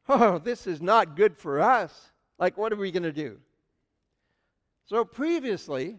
Oh, 0.08 0.38
this 0.38 0.66
is 0.66 0.80
not 0.80 1.16
good 1.16 1.36
for 1.36 1.60
us. 1.60 2.12
Like, 2.38 2.56
what 2.56 2.72
are 2.72 2.76
we 2.76 2.92
going 2.92 3.02
to 3.02 3.12
do? 3.12 3.38
So, 4.86 5.04
previously, 5.04 5.98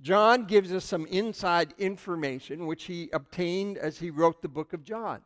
John 0.00 0.44
gives 0.44 0.72
us 0.72 0.84
some 0.84 1.06
inside 1.06 1.74
information 1.78 2.66
which 2.66 2.84
he 2.84 3.08
obtained 3.12 3.78
as 3.78 3.98
he 3.98 4.10
wrote 4.10 4.42
the 4.42 4.48
book 4.48 4.72
of 4.72 4.82
John. 4.82 5.20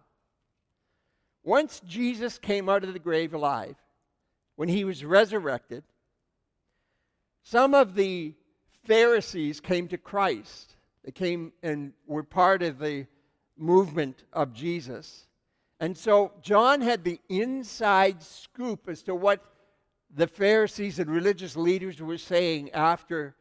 Once 1.44 1.80
Jesus 1.86 2.38
came 2.38 2.68
out 2.68 2.84
of 2.84 2.92
the 2.92 2.98
grave 2.98 3.34
alive, 3.34 3.76
when 4.56 4.68
he 4.68 4.84
was 4.84 5.04
resurrected, 5.04 5.82
some 7.42 7.74
of 7.74 7.94
the 7.94 8.34
Pharisees 8.84 9.60
came 9.60 9.88
to 9.88 9.98
Christ. 9.98 10.76
They 11.04 11.12
came 11.12 11.52
and 11.62 11.92
were 12.06 12.22
part 12.22 12.62
of 12.62 12.78
the 12.78 13.06
movement 13.56 14.24
of 14.32 14.52
Jesus. 14.52 15.26
And 15.80 15.96
so 15.96 16.32
John 16.42 16.80
had 16.80 17.04
the 17.04 17.20
inside 17.28 18.22
scoop 18.22 18.88
as 18.88 19.02
to 19.04 19.14
what 19.14 19.44
the 20.14 20.26
Pharisees 20.26 20.98
and 20.98 21.10
religious 21.10 21.56
leaders 21.56 22.00
were 22.00 22.18
saying 22.18 22.70
after 22.70 23.34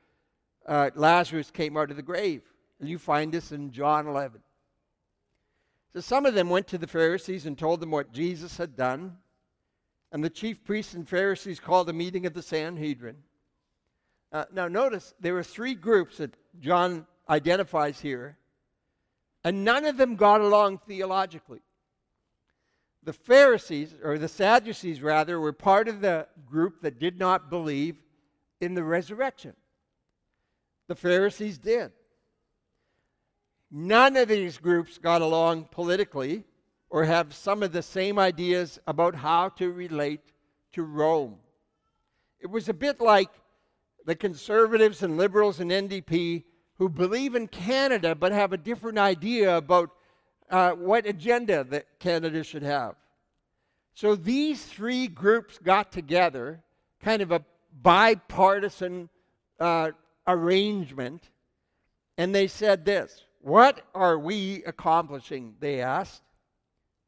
uh, 0.65 0.89
Lazarus 0.95 1.51
came 1.51 1.77
out 1.77 1.91
of 1.91 1.98
the 1.98 2.03
grave. 2.03 2.41
And 2.79 2.89
you 2.89 2.98
find 2.98 3.31
this 3.31 3.51
in 3.51 3.71
John 3.71 4.07
11. 4.07 4.41
So 5.93 6.00
some 6.00 6.25
of 6.25 6.33
them 6.33 6.50
went 6.50 6.67
to 6.67 6.77
the 6.77 6.88
Pharisees 6.88 7.45
and 7.45 7.57
told 7.57 7.79
them 7.79 7.91
what 7.91 8.13
Jesus 8.13 8.57
had 8.57 8.75
done. 8.75 9.17
And 10.12 10.24
the 10.24 10.29
chief 10.29 10.63
priests 10.63 10.93
and 10.93 11.07
Pharisees 11.07 11.60
called 11.60 11.89
a 11.89 11.93
meeting 11.93 12.25
of 12.25 12.33
the 12.33 12.41
Sanhedrin. 12.41 13.17
Uh, 14.31 14.45
now, 14.53 14.67
notice 14.67 15.13
there 15.19 15.38
are 15.38 15.43
three 15.43 15.75
groups 15.75 16.17
that 16.17 16.35
John 16.59 17.05
identifies 17.29 18.00
here, 18.00 18.38
and 19.43 19.65
none 19.65 19.85
of 19.85 19.97
them 19.97 20.15
got 20.15 20.41
along 20.41 20.79
theologically. 20.79 21.61
The 23.03 23.13
Pharisees, 23.13 23.95
or 24.03 24.17
the 24.17 24.27
Sadducees 24.27 25.01
rather, 25.01 25.39
were 25.39 25.53
part 25.53 25.88
of 25.88 26.01
the 26.01 26.27
group 26.45 26.81
that 26.81 27.00
did 27.00 27.17
not 27.17 27.50
believe 27.50 27.97
in 28.61 28.73
the 28.73 28.83
resurrection. 28.83 29.53
The 30.88 30.95
Pharisees 30.95 31.57
did. 31.57 31.91
None 33.71 34.17
of 34.17 34.27
these 34.27 34.57
groups 34.57 34.97
got 34.97 35.21
along 35.21 35.65
politically 35.71 36.43
or 36.89 37.05
have 37.05 37.33
some 37.33 37.63
of 37.63 37.71
the 37.71 37.81
same 37.81 38.19
ideas 38.19 38.79
about 38.85 39.15
how 39.15 39.50
to 39.50 39.71
relate 39.71 40.21
to 40.73 40.83
Rome. 40.83 41.38
It 42.39 42.47
was 42.47 42.69
a 42.69 42.73
bit 42.73 43.00
like 43.00 43.29
the 44.05 44.15
conservatives 44.15 45.03
and 45.03 45.17
liberals 45.17 45.60
and 45.60 45.72
NDP 45.72 46.43
who 46.75 46.89
believe 46.89 47.36
in 47.36 47.48
Canada 47.48 48.15
but 48.15 48.31
have 48.31 48.53
a 48.53 48.58
different 48.58 48.98
idea 48.98 49.58
about 49.58 49.91
uh, 50.50 50.72
what 50.72 51.05
agenda 51.05 51.63
that 51.65 51.86
Canada 52.00 52.43
should 52.43 52.63
have. 52.63 52.96
So 53.93 54.15
these 54.15 54.63
three 54.65 55.08
groups 55.08 55.60
got 55.60 55.91
together, 55.91 56.63
kind 57.01 57.22
of 57.22 57.31
a 57.31 57.43
bipartisan 57.81 59.10
uh, 59.60 59.91
arrangement, 60.27 61.29
and 62.17 62.34
they 62.34 62.48
said 62.48 62.86
this 62.86 63.25
What 63.41 63.81
are 63.93 64.17
we 64.17 64.63
accomplishing? 64.65 65.55
They 65.60 65.81
asked 65.81 66.24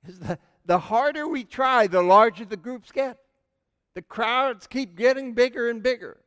is 0.07 0.19
the, 0.19 0.37
the 0.65 0.79
harder 0.79 1.27
we 1.27 1.43
try, 1.43 1.87
the 1.87 2.01
larger 2.01 2.45
the 2.45 2.57
groups 2.57 2.91
get. 2.91 3.17
The 3.95 4.01
crowds 4.01 4.67
keep 4.67 4.95
getting 4.95 5.33
bigger 5.33 5.69
and 5.69 5.83
bigger. 5.83 6.17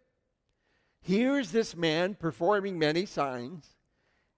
Here's 1.06 1.52
this 1.52 1.76
man 1.76 2.14
performing 2.14 2.78
many 2.78 3.06
signs, 3.06 3.64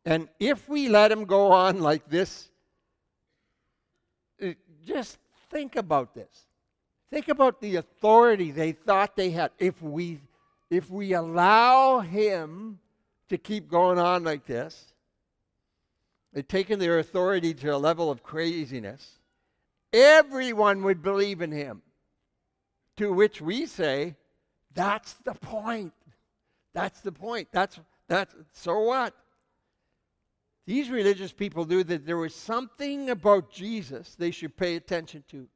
and 0.04 0.28
if 0.38 0.68
we 0.68 0.88
let 0.88 1.10
him 1.10 1.25
go 1.25 1.50
on 1.50 1.80
like 1.80 2.08
this, 2.08 2.50
uh, 4.42 4.48
just 4.87 5.18
think 5.50 5.76
about 5.76 6.14
this. 6.14 6.46
Think 7.10 7.28
about 7.28 7.60
the 7.60 7.76
authority 7.76 8.50
they 8.50 8.72
thought 8.72 9.16
they 9.16 9.30
had. 9.30 9.50
If 9.58 9.80
we, 9.80 10.20
if 10.70 10.90
we 10.90 11.14
allow 11.14 12.00
him 12.00 12.78
to 13.30 13.38
keep 13.38 13.70
going 13.70 13.98
on 13.98 14.25
like 14.25 14.44
this, 14.44 14.92
they've 16.32 16.46
taken 16.46 16.78
their 16.78 16.98
authority 16.98 17.54
to 17.54 17.75
a 17.75 17.78
level 17.78 18.10
of 18.10 18.22
craziness. 18.22 19.18
Everyone 19.92 20.82
would 20.82 21.02
believe 21.02 21.40
in 21.40 21.50
him. 21.50 21.80
To 22.98 23.12
which 23.12 23.40
we 23.40 23.64
say, 23.64 24.16
that's 24.75 25.14
the 25.14 25.34
point. 25.34 25.92
That's 26.75 27.00
the 27.00 27.12
point. 27.12 27.48
That's 27.52 27.78
that's 28.08 28.34
so 28.52 28.80
what? 28.80 29.14
These 30.66 30.90
religious 30.90 31.32
people 31.32 31.64
knew 31.64 31.82
that 31.84 32.06
there 32.06 32.16
was 32.16 32.34
something 32.34 33.10
about 33.10 33.50
Jesus 33.50 34.14
they 34.14 34.30
should 34.30 34.56
pay 34.56 34.76
attention 34.76 35.25
to. 35.30 35.48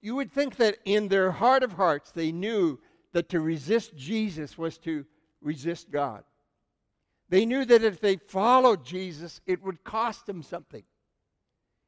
You 0.00 0.14
would 0.16 0.32
think 0.32 0.56
that 0.56 0.78
in 0.84 1.08
their 1.08 1.30
heart 1.30 1.62
of 1.62 1.72
hearts 1.72 2.12
they 2.12 2.32
knew 2.32 2.78
that 3.12 3.28
to 3.30 3.40
resist 3.40 3.96
Jesus 3.96 4.56
was 4.56 4.78
to 4.78 5.04
resist 5.40 5.90
God. 5.90 6.24
They 7.28 7.46
knew 7.46 7.64
that 7.64 7.82
if 7.82 8.00
they 8.00 8.16
followed 8.16 8.84
Jesus, 8.84 9.40
it 9.46 9.62
would 9.62 9.84
cost 9.84 10.26
them 10.26 10.42
something. 10.42 10.82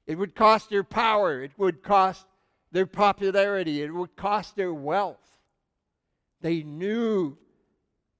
It 0.06 0.16
would 0.16 0.34
cost 0.34 0.70
their 0.70 0.84
power, 0.84 1.42
it 1.42 1.52
would 1.56 1.82
cost 1.82 2.26
their 2.72 2.86
popularity, 2.86 3.82
it 3.82 3.92
would 3.92 4.16
cost 4.16 4.56
their 4.56 4.74
wealth. 4.74 5.38
They 6.40 6.62
knew 6.62 7.38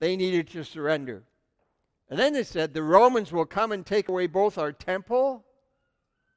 they 0.05 0.17
needed 0.17 0.49
to 0.49 0.63
surrender. 0.63 1.23
And 2.11 2.19
then 2.19 2.35
they 2.35 2.43
said, 2.43 2.75
The 2.75 2.83
Romans 2.83 3.33
will 3.33 3.47
come 3.47 3.73
and 3.73 3.87
take 3.87 4.11
away 4.11 4.27
both 4.27 4.59
our 4.59 4.71
temple 4.71 5.43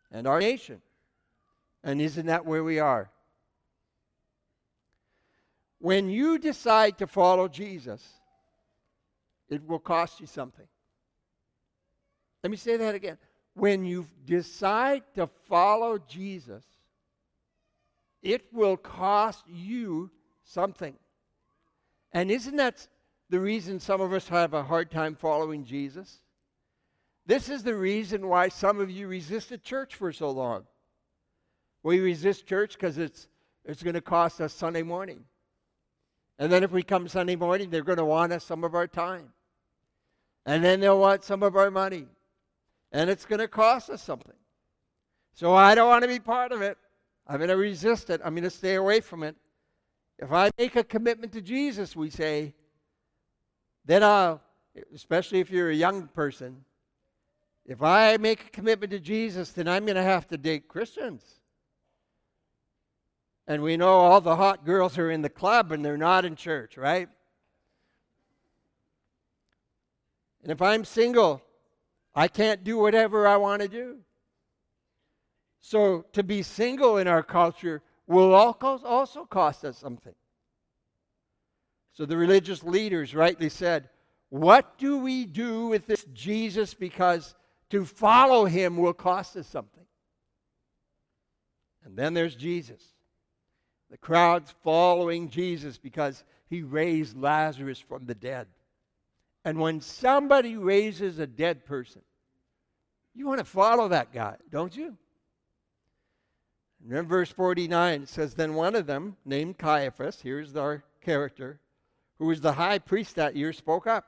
and 0.09 0.25
our 0.25 0.39
nation. 0.39 0.81
And 1.83 1.99
isn't 1.99 2.27
that 2.27 2.45
where 2.45 2.63
we 2.63 2.79
are? 2.79 3.09
When 5.79 6.09
you 6.09 6.39
decide 6.39 6.97
to 6.99 7.07
follow 7.07 7.49
Jesus, 7.49 8.01
it 9.49 9.67
will 9.67 9.79
cost 9.79 10.21
you 10.21 10.27
something. 10.27 10.67
Let 12.43 12.51
me 12.51 12.57
say 12.57 12.77
that 12.77 12.95
again. 12.95 13.17
When 13.53 13.83
you 13.83 14.07
decide 14.23 15.03
to 15.15 15.27
follow 15.49 15.97
Jesus, 15.97 16.63
it 18.21 18.45
will 18.53 18.77
cost 18.77 19.43
you 19.45 20.09
something. 20.45 20.95
And 22.13 22.31
isn't 22.31 22.55
that 22.55 22.87
the 23.29 23.39
reason 23.39 23.79
some 23.79 24.01
of 24.01 24.13
us 24.13 24.27
have 24.29 24.53
a 24.53 24.63
hard 24.63 24.91
time 24.91 25.15
following 25.15 25.65
Jesus? 25.65 26.21
This 27.25 27.49
is 27.49 27.63
the 27.63 27.75
reason 27.75 28.27
why 28.27 28.47
some 28.47 28.79
of 28.79 28.89
you 28.89 29.07
resisted 29.07 29.63
church 29.63 29.95
for 29.95 30.13
so 30.13 30.31
long. 30.31 30.63
We 31.83 31.99
resist 31.99 32.47
church 32.47 32.73
because 32.73 32.97
it's, 32.97 33.27
it's 33.65 33.83
going 33.83 33.95
to 33.95 34.01
cost 34.01 34.39
us 34.39 34.53
Sunday 34.53 34.83
morning. 34.83 35.25
And 36.39 36.51
then 36.51 36.63
if 36.63 36.71
we 36.71 36.83
come 36.83 37.07
Sunday 37.07 37.35
morning, 37.35 37.69
they're 37.69 37.83
going 37.83 37.97
to 37.97 38.05
want 38.05 38.31
us 38.31 38.43
some 38.43 38.63
of 38.63 38.75
our 38.75 38.87
time. 38.87 39.33
And 40.45 40.63
then 40.63 40.79
they'll 40.79 40.99
want 40.99 41.23
some 41.23 41.43
of 41.43 41.55
our 41.55 41.69
money. 41.69 42.05
And 42.91 43.09
it's 43.09 43.25
going 43.25 43.39
to 43.39 43.47
cost 43.47 43.89
us 43.89 44.01
something. 44.01 44.35
So 45.33 45.53
I 45.53 45.75
don't 45.75 45.89
want 45.89 46.03
to 46.03 46.07
be 46.07 46.19
part 46.19 46.51
of 46.51 46.61
it. 46.61 46.77
I'm 47.27 47.37
going 47.37 47.49
to 47.49 47.57
resist 47.57 48.09
it. 48.09 48.21
I'm 48.23 48.33
going 48.33 48.43
to 48.43 48.49
stay 48.49 48.75
away 48.75 49.01
from 49.01 49.23
it. 49.23 49.35
If 50.17 50.31
I 50.31 50.49
make 50.57 50.77
a 50.77 50.83
commitment 50.83 51.33
to 51.33 51.41
Jesus, 51.41 51.95
we 51.95 52.09
say, 52.09 52.53
then 53.87 54.03
I'll, 54.03 54.41
especially 54.93 55.39
if 55.39 55.49
you're 55.49 55.71
a 55.71 55.75
young 55.75 56.07
person, 56.09 56.63
if 57.65 57.81
I 57.81 58.17
make 58.17 58.41
a 58.41 58.49
commitment 58.49 58.91
to 58.91 58.99
Jesus, 58.99 59.51
then 59.51 59.67
I'm 59.67 59.85
going 59.85 59.95
to 59.95 60.03
have 60.03 60.27
to 60.27 60.37
date 60.37 60.67
Christians. 60.67 61.23
And 63.47 63.63
we 63.63 63.77
know 63.77 63.93
all 63.93 64.19
the 64.19 64.35
hot 64.35 64.65
girls 64.65 64.97
are 64.97 65.09
in 65.09 65.21
the 65.21 65.29
club 65.29 65.71
and 65.71 65.83
they're 65.83 65.97
not 65.97 66.25
in 66.25 66.35
church, 66.35 66.77
right? 66.77 67.07
And 70.43 70.51
if 70.51 70.61
I'm 70.61 70.83
single, 70.83 71.41
I 72.13 72.27
can't 72.27 72.63
do 72.65 72.77
whatever 72.77 73.25
I 73.25 73.37
want 73.37 73.61
to 73.61 73.69
do. 73.69 73.99
So 75.61 76.05
to 76.11 76.23
be 76.23 76.41
single 76.41 76.97
in 76.97 77.07
our 77.07 77.23
culture 77.23 77.81
will 78.05 78.33
also 78.33 79.25
cost 79.25 79.63
us 79.63 79.77
something. 79.77 80.15
So 81.97 82.05
the 82.05 82.15
religious 82.15 82.61
leaders 82.63 83.15
rightly 83.15 83.49
said, 83.49 83.89
What 84.29 84.77
do 84.77 84.99
we 84.99 85.25
do 85.25 85.65
with 85.65 85.87
this 85.87 86.05
Jesus? 86.13 86.75
Because 86.75 87.33
to 87.71 87.85
follow 87.85 88.45
him 88.45 88.77
will 88.77 88.93
cost 88.93 89.35
us 89.35 89.47
something. 89.47 89.83
And 91.83 91.97
then 91.97 92.13
there's 92.13 92.35
Jesus. 92.35 92.83
The 93.89 93.97
crowd's 93.97 94.53
following 94.63 95.27
Jesus 95.27 95.79
because 95.79 96.23
he 96.51 96.61
raised 96.61 97.17
Lazarus 97.17 97.79
from 97.79 98.05
the 98.05 98.13
dead. 98.13 98.45
And 99.43 99.57
when 99.57 99.81
somebody 99.81 100.55
raises 100.55 101.17
a 101.17 101.25
dead 101.25 101.65
person, 101.65 102.03
you 103.15 103.25
want 103.25 103.39
to 103.39 103.43
follow 103.43 103.87
that 103.87 104.13
guy, 104.13 104.35
don't 104.51 104.77
you? 104.77 104.95
And 106.83 106.91
then 106.91 107.07
verse 107.07 107.31
49 107.31 108.03
it 108.03 108.09
says, 108.09 108.35
Then 108.35 108.53
one 108.53 108.75
of 108.75 108.85
them, 108.85 109.17
named 109.25 109.57
Caiaphas, 109.57 110.21
here's 110.21 110.55
our 110.55 110.83
character, 111.01 111.59
who 112.19 112.25
was 112.25 112.41
the 112.41 112.53
high 112.53 112.79
priest 112.79 113.15
that 113.15 113.35
year, 113.35 113.53
spoke 113.53 113.87
up. 113.87 114.05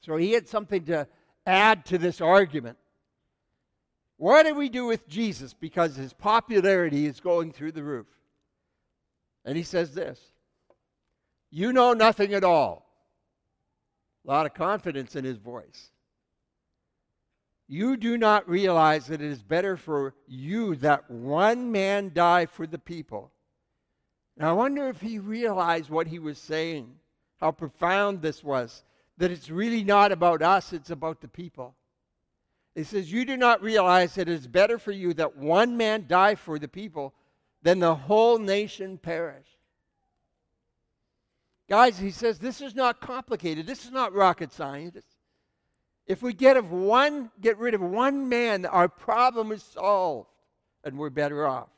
So 0.00 0.16
he 0.16 0.32
had 0.32 0.48
something 0.48 0.84
to 0.86 1.06
add 1.46 1.84
to 1.86 1.98
this 1.98 2.20
argument. 2.20 2.78
What 4.16 4.46
do 4.46 4.54
we 4.54 4.68
do 4.68 4.86
with 4.86 5.08
Jesus? 5.08 5.54
Because 5.54 5.96
his 5.96 6.12
popularity 6.12 7.06
is 7.06 7.20
going 7.20 7.52
through 7.52 7.72
the 7.72 7.82
roof. 7.82 8.06
And 9.44 9.56
he 9.56 9.62
says 9.62 9.94
this 9.94 10.20
You 11.50 11.72
know 11.72 11.92
nothing 11.92 12.34
at 12.34 12.44
all. 12.44 12.88
A 14.24 14.30
lot 14.30 14.46
of 14.46 14.54
confidence 14.54 15.16
in 15.16 15.24
his 15.24 15.38
voice. 15.38 15.90
You 17.66 17.96
do 17.96 18.18
not 18.18 18.48
realize 18.48 19.06
that 19.06 19.22
it 19.22 19.30
is 19.30 19.42
better 19.42 19.76
for 19.76 20.14
you 20.26 20.76
that 20.76 21.10
one 21.10 21.72
man 21.72 22.12
die 22.12 22.46
for 22.46 22.66
the 22.66 22.78
people. 22.78 23.32
Now, 24.36 24.50
I 24.50 24.52
wonder 24.52 24.88
if 24.88 25.00
he 25.00 25.18
realized 25.18 25.90
what 25.90 26.06
he 26.06 26.18
was 26.18 26.38
saying, 26.38 26.94
how 27.40 27.52
profound 27.52 28.22
this 28.22 28.42
was, 28.42 28.84
that 29.18 29.30
it's 29.30 29.50
really 29.50 29.84
not 29.84 30.10
about 30.12 30.42
us, 30.42 30.72
it's 30.72 30.90
about 30.90 31.20
the 31.20 31.28
people. 31.28 31.74
He 32.74 32.84
says, 32.84 33.12
You 33.12 33.24
do 33.24 33.36
not 33.36 33.62
realize 33.62 34.14
that 34.14 34.28
it 34.28 34.32
is 34.32 34.46
better 34.46 34.78
for 34.78 34.92
you 34.92 35.12
that 35.14 35.36
one 35.36 35.76
man 35.76 36.06
die 36.08 36.34
for 36.34 36.58
the 36.58 36.68
people 36.68 37.12
than 37.62 37.78
the 37.78 37.94
whole 37.94 38.38
nation 38.38 38.98
perish. 38.98 39.46
Guys, 41.68 41.98
he 41.98 42.10
says, 42.10 42.38
this 42.38 42.60
is 42.60 42.74
not 42.74 43.00
complicated. 43.00 43.66
This 43.66 43.84
is 43.84 43.90
not 43.90 44.12
rocket 44.12 44.52
science. 44.52 45.06
If 46.06 46.22
we 46.22 46.34
get 46.34 46.56
of 46.56 46.70
one, 46.70 47.30
get 47.40 47.56
rid 47.56 47.74
of 47.74 47.80
one 47.80 48.28
man, 48.28 48.66
our 48.66 48.88
problem 48.88 49.52
is 49.52 49.62
solved 49.62 50.28
and 50.84 50.98
we're 50.98 51.10
better 51.10 51.46
off. 51.46 51.70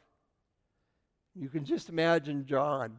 You 1.36 1.48
can 1.48 1.64
just 1.64 1.88
imagine 1.88 2.46
John, 2.46 2.96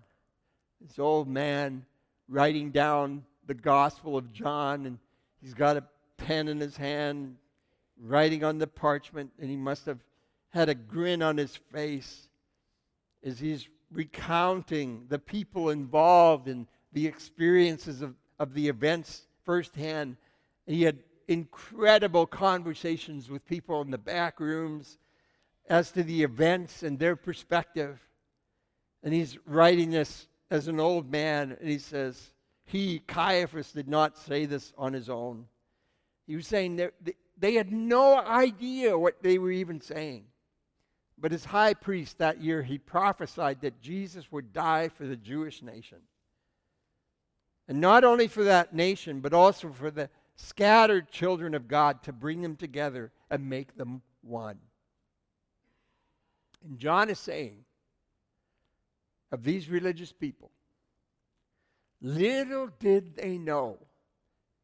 this 0.82 1.00
old 1.00 1.28
man, 1.28 1.86
writing 2.28 2.72
down 2.72 3.24
the 3.48 3.54
Gospel 3.54 4.18
of 4.18 4.34
John, 4.34 4.86
and 4.86 5.00
he's 5.42 5.54
got 5.54 5.78
a 5.78 5.84
pen 6.18 6.50
in 6.50 6.60
his 6.60 6.76
hand, 6.76 7.38
writing 7.98 8.44
on 8.44 8.58
the 8.58 8.68
parchment, 8.68 9.32
and 9.40 9.50
he 9.50 9.56
must 9.56 9.86
have 9.86 10.00
had 10.50 10.68
a 10.68 10.76
grin 10.76 11.22
on 11.22 11.38
his 11.38 11.56
face 11.56 12.28
as 13.24 13.40
he's 13.40 13.70
recounting 13.92 15.06
the 15.08 15.20
people 15.20 15.70
involved 15.70 16.48
in 16.48 16.68
the 16.92 17.08
experiences 17.08 18.02
of, 18.02 18.16
of 18.40 18.54
the 18.54 18.68
events 18.68 19.28
firsthand. 19.46 20.18
And 20.68 20.76
he 20.76 20.84
had 20.84 21.00
incredible 21.28 22.26
conversations 22.26 23.30
with 23.30 23.46
people 23.46 23.82
in 23.82 23.92
the 23.92 23.98
back 23.98 24.40
rooms 24.40 24.98
as 25.70 25.92
to 25.92 26.04
the 26.04 26.24
events 26.24 26.84
and 26.84 27.00
their 27.00 27.16
perspective. 27.16 28.00
And 29.06 29.14
he's 29.14 29.38
writing 29.46 29.92
this 29.92 30.28
as 30.50 30.68
an 30.68 30.80
old 30.80 31.12
man, 31.12 31.56
and 31.60 31.70
he 31.70 31.78
says, 31.78 32.34
He, 32.66 33.00
Caiaphas, 33.08 33.72
did 33.72 33.88
not 33.88 34.18
say 34.18 34.48
this 34.48 34.74
on 34.80 34.94
his 34.94 35.12
own. 35.12 35.46
He 36.26 36.36
was 36.36 36.48
saying 36.48 36.78
they, 36.78 36.90
they 37.38 37.54
had 37.54 37.72
no 37.72 38.18
idea 38.18 38.98
what 38.98 39.22
they 39.22 39.38
were 39.38 39.52
even 39.52 39.80
saying. 39.80 40.26
But 41.20 41.34
as 41.34 41.46
high 41.46 41.76
priest 41.76 42.18
that 42.18 42.42
year, 42.42 42.64
he 42.64 42.80
prophesied 42.80 43.62
that 43.62 43.80
Jesus 43.80 44.32
would 44.32 44.52
die 44.52 44.90
for 44.90 45.06
the 45.06 45.16
Jewish 45.16 45.62
nation. 45.62 46.00
And 47.68 47.80
not 47.80 48.04
only 48.04 48.28
for 48.28 48.44
that 48.44 48.74
nation, 48.74 49.22
but 49.22 49.34
also 49.34 49.70
for 49.70 49.92
the 49.92 50.10
scattered 50.36 51.12
children 51.12 51.54
of 51.54 51.68
God 51.68 52.02
to 52.04 52.12
bring 52.12 52.42
them 52.42 52.56
together 52.56 53.12
and 53.30 53.48
make 53.48 53.78
them 53.78 54.02
one. 54.22 54.58
And 56.68 56.80
John 56.80 57.12
is 57.12 57.20
saying 57.20 57.66
of 59.36 59.44
these 59.44 59.70
religious 59.70 60.14
people, 60.14 60.50
Little 62.02 62.70
did 62.80 63.18
they 63.18 63.38
know 63.38 63.78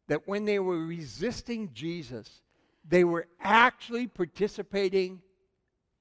that 0.08 0.28
when 0.30 0.46
they 0.46 0.60
were 0.60 0.80
resisting 0.80 1.72
Jesus, 1.74 2.42
they 2.88 3.04
were 3.04 3.28
actually 3.42 4.08
participating 4.08 5.22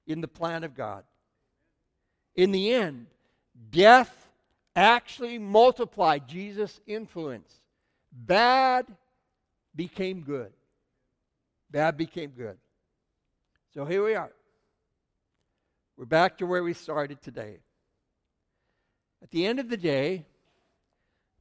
in 0.07 0.21
the 0.21 0.27
plan 0.27 0.63
of 0.63 0.73
God. 0.73 1.03
In 2.35 2.51
the 2.51 2.73
end, 2.73 3.07
death 3.71 4.29
actually 4.73 5.37
multiplied 5.37 6.29
Jesus' 6.29 6.79
influence. 6.87 7.51
Bad 8.09 8.85
became 9.75 10.21
good. 10.21 10.53
Bad 11.69 11.97
became 11.97 12.29
good. 12.29 12.57
So 13.73 13.83
here 13.83 14.05
we 14.05 14.15
are. 14.15 14.31
We're 15.97 16.05
back 16.05 16.37
to 16.37 16.45
where 16.45 16.63
we 16.63 16.73
started 16.73 17.21
today. 17.21 17.57
At 19.21 19.31
the 19.31 19.45
end 19.45 19.59
of 19.59 19.69
the 19.69 19.77
day, 19.77 20.25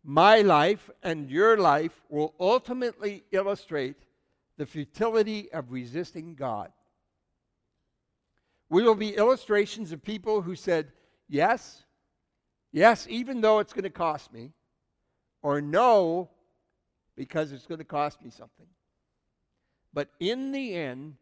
my 0.02 0.40
life 0.40 0.90
and 1.02 1.30
your 1.30 1.56
life 1.56 2.00
will 2.08 2.34
ultimately 2.38 3.24
illustrate 3.32 3.96
the 4.56 4.66
futility 4.66 5.50
of 5.52 5.72
resisting 5.72 6.34
God. 6.34 6.72
We 8.68 8.82
will 8.82 8.94
be 8.94 9.16
illustrations 9.16 9.92
of 9.92 10.02
people 10.02 10.42
who 10.42 10.54
said, 10.54 10.92
Yes, 11.28 11.84
yes, 12.72 13.06
even 13.08 13.40
though 13.40 13.58
it's 13.58 13.72
going 13.72 13.84
to 13.84 13.90
cost 13.90 14.32
me, 14.32 14.52
or 15.42 15.60
no, 15.60 16.28
because 17.16 17.52
it's 17.52 17.66
going 17.66 17.78
to 17.78 17.84
cost 17.84 18.22
me 18.22 18.30
something. 18.30 18.66
But 19.92 20.08
in 20.18 20.52
the 20.52 20.74
end, 20.74 21.16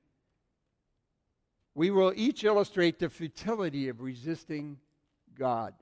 we 1.74 1.90
will 1.90 2.12
each 2.16 2.44
illustrate 2.44 2.98
the 2.98 3.08
futility 3.08 3.88
of 3.88 4.00
resisting 4.00 4.78
God. 5.38 5.74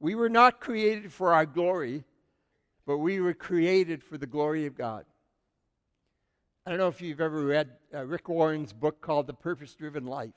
We 0.00 0.14
were 0.14 0.30
not 0.30 0.60
created 0.60 1.12
for 1.12 1.34
our 1.34 1.46
glory, 1.46 2.04
but 2.86 2.98
we 2.98 3.20
were 3.20 3.34
created 3.34 4.02
for 4.02 4.18
the 4.18 4.26
glory 4.26 4.66
of 4.66 4.74
God. 4.74 5.04
I 6.66 6.70
don't 6.70 6.78
know 6.78 6.88
if 6.88 7.00
you've 7.00 7.20
ever 7.20 7.44
read 7.44 7.70
uh, 7.94 8.06
Rick 8.06 8.28
Warren's 8.28 8.72
book 8.72 9.00
called 9.00 9.26
The 9.26 9.34
Purpose 9.34 9.74
Driven 9.74 10.06
Life. 10.06 10.34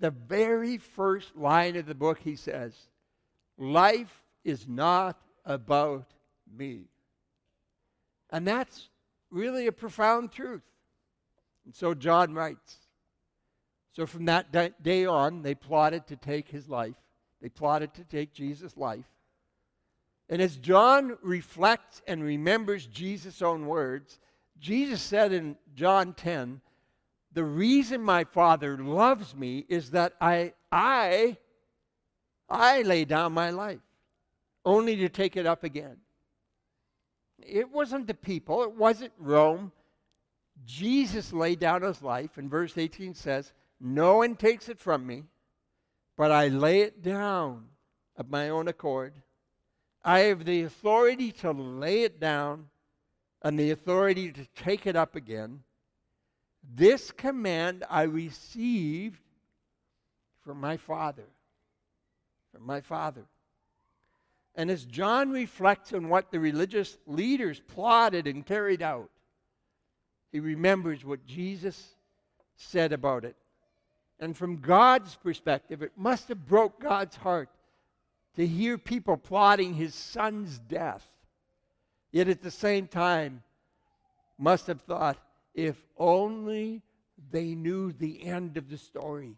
The 0.00 0.10
very 0.10 0.78
first 0.78 1.36
line 1.36 1.76
of 1.76 1.86
the 1.86 1.94
book, 1.94 2.20
he 2.20 2.36
says, 2.36 2.74
Life 3.58 4.22
is 4.44 4.66
not 4.66 5.20
about 5.44 6.06
me. 6.56 6.84
And 8.30 8.46
that's 8.46 8.88
really 9.30 9.66
a 9.66 9.72
profound 9.72 10.32
truth. 10.32 10.62
And 11.64 11.74
so 11.74 11.94
John 11.94 12.34
writes. 12.34 12.76
So 13.92 14.06
from 14.06 14.26
that 14.26 14.82
day 14.82 15.06
on, 15.06 15.42
they 15.42 15.54
plotted 15.54 16.06
to 16.06 16.16
take 16.16 16.48
his 16.48 16.68
life. 16.68 16.94
They 17.40 17.48
plotted 17.48 17.94
to 17.94 18.04
take 18.04 18.32
Jesus' 18.32 18.76
life. 18.76 19.06
And 20.28 20.42
as 20.42 20.56
John 20.56 21.16
reflects 21.22 22.02
and 22.06 22.22
remembers 22.22 22.86
Jesus' 22.86 23.40
own 23.40 23.66
words, 23.66 24.18
Jesus 24.58 25.00
said 25.00 25.32
in 25.32 25.56
John 25.74 26.12
10, 26.12 26.60
the 27.32 27.44
reason 27.44 28.02
my 28.02 28.24
Father 28.24 28.76
loves 28.76 29.34
me 29.34 29.64
is 29.68 29.92
that 29.92 30.14
I, 30.20 30.54
I, 30.72 31.36
I 32.48 32.82
lay 32.82 33.04
down 33.04 33.32
my 33.32 33.50
life 33.50 33.80
only 34.64 34.96
to 34.96 35.08
take 35.08 35.36
it 35.36 35.46
up 35.46 35.64
again. 35.64 35.96
It 37.38 37.70
wasn't 37.70 38.06
the 38.06 38.14
people, 38.14 38.62
it 38.62 38.72
wasn't 38.72 39.12
Rome. 39.18 39.72
Jesus 40.66 41.32
laid 41.32 41.60
down 41.60 41.82
his 41.82 42.02
life, 42.02 42.36
and 42.36 42.50
verse 42.50 42.76
18 42.76 43.14
says, 43.14 43.52
No 43.80 44.16
one 44.18 44.34
takes 44.34 44.68
it 44.68 44.78
from 44.78 45.06
me, 45.06 45.22
but 46.18 46.32
I 46.32 46.48
lay 46.48 46.80
it 46.80 47.00
down 47.00 47.66
of 48.16 48.28
my 48.28 48.48
own 48.48 48.66
accord. 48.66 49.14
I 50.04 50.20
have 50.20 50.44
the 50.44 50.64
authority 50.64 51.30
to 51.32 51.52
lay 51.52 52.02
it 52.02 52.18
down 52.18 52.66
and 53.40 53.56
the 53.56 53.70
authority 53.70 54.32
to 54.32 54.44
take 54.56 54.88
it 54.88 54.96
up 54.96 55.14
again. 55.14 55.60
This 56.74 57.12
command 57.12 57.84
I 57.88 58.02
received 58.02 59.20
from 60.44 60.60
my 60.60 60.76
Father. 60.76 61.28
From 62.52 62.66
my 62.66 62.80
Father. 62.80 63.24
And 64.56 64.72
as 64.72 64.84
John 64.84 65.30
reflects 65.30 65.92
on 65.92 66.08
what 66.08 66.32
the 66.32 66.40
religious 66.40 66.98
leaders 67.06 67.62
plotted 67.68 68.26
and 68.26 68.44
carried 68.44 68.82
out, 68.82 69.08
he 70.32 70.40
remembers 70.40 71.04
what 71.04 71.24
Jesus 71.26 71.94
said 72.56 72.92
about 72.92 73.24
it. 73.24 73.36
And 74.20 74.36
from 74.36 74.56
God's 74.56 75.14
perspective, 75.16 75.82
it 75.82 75.92
must 75.96 76.28
have 76.28 76.46
broke 76.46 76.80
God's 76.80 77.16
heart 77.16 77.50
to 78.36 78.46
hear 78.46 78.78
people 78.78 79.16
plotting 79.16 79.74
his 79.74 79.94
son's 79.94 80.58
death. 80.58 81.06
Yet 82.10 82.28
at 82.28 82.42
the 82.42 82.50
same 82.50 82.86
time, 82.88 83.42
must 84.38 84.66
have 84.68 84.80
thought, 84.80 85.18
if 85.54 85.76
only 85.96 86.82
they 87.30 87.54
knew 87.54 87.92
the 87.92 88.24
end 88.24 88.56
of 88.56 88.70
the 88.70 88.78
story. 88.78 89.36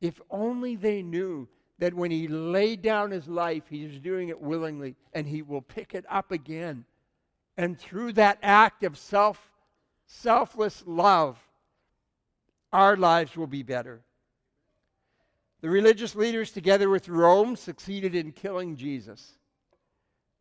If 0.00 0.20
only 0.30 0.76
they 0.76 1.02
knew 1.02 1.48
that 1.78 1.94
when 1.94 2.10
he 2.10 2.28
laid 2.28 2.82
down 2.82 3.10
his 3.10 3.28
life, 3.28 3.64
he 3.68 3.86
was 3.86 3.98
doing 3.98 4.28
it 4.28 4.40
willingly 4.40 4.96
and 5.12 5.26
he 5.26 5.42
will 5.42 5.62
pick 5.62 5.94
it 5.94 6.04
up 6.08 6.32
again. 6.32 6.84
And 7.56 7.78
through 7.78 8.14
that 8.14 8.38
act 8.42 8.82
of 8.82 8.98
self, 8.98 9.50
selfless 10.06 10.82
love, 10.86 11.38
our 12.72 12.96
lives 12.96 13.36
will 13.36 13.46
be 13.46 13.62
better. 13.62 14.02
The 15.60 15.70
religious 15.70 16.14
leaders, 16.14 16.52
together 16.52 16.88
with 16.88 17.08
Rome, 17.08 17.56
succeeded 17.56 18.14
in 18.14 18.32
killing 18.32 18.76
Jesus. 18.76 19.36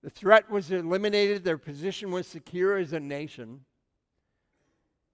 The 0.01 0.09
threat 0.09 0.49
was 0.49 0.71
eliminated, 0.71 1.43
their 1.43 1.57
position 1.57 2.11
was 2.11 2.25
secure 2.25 2.77
as 2.77 2.93
a 2.93 2.99
nation. 2.99 3.61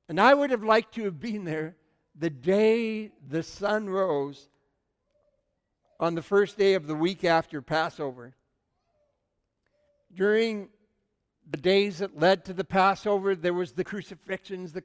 And 0.07 0.19
I 0.21 0.33
would 0.33 0.51
have 0.51 0.63
liked 0.63 0.93
to 0.95 1.05
have 1.05 1.19
been 1.19 1.43
there 1.43 1.75
the 2.17 2.29
day 2.29 3.11
the 3.27 3.43
sun 3.43 3.89
rose 3.89 4.47
on 5.99 6.15
the 6.15 6.21
first 6.21 6.57
day 6.57 6.75
of 6.75 6.87
the 6.87 6.95
week 6.95 7.23
after 7.23 7.61
Passover. 7.61 8.35
During 10.13 10.69
the 11.49 11.57
days 11.57 11.99
that 11.99 12.19
led 12.19 12.45
to 12.45 12.53
the 12.53 12.63
Passover, 12.63 13.35
there 13.35 13.53
was 13.53 13.73
the 13.73 13.83
crucifixions, 13.83 14.71
the 14.71 14.83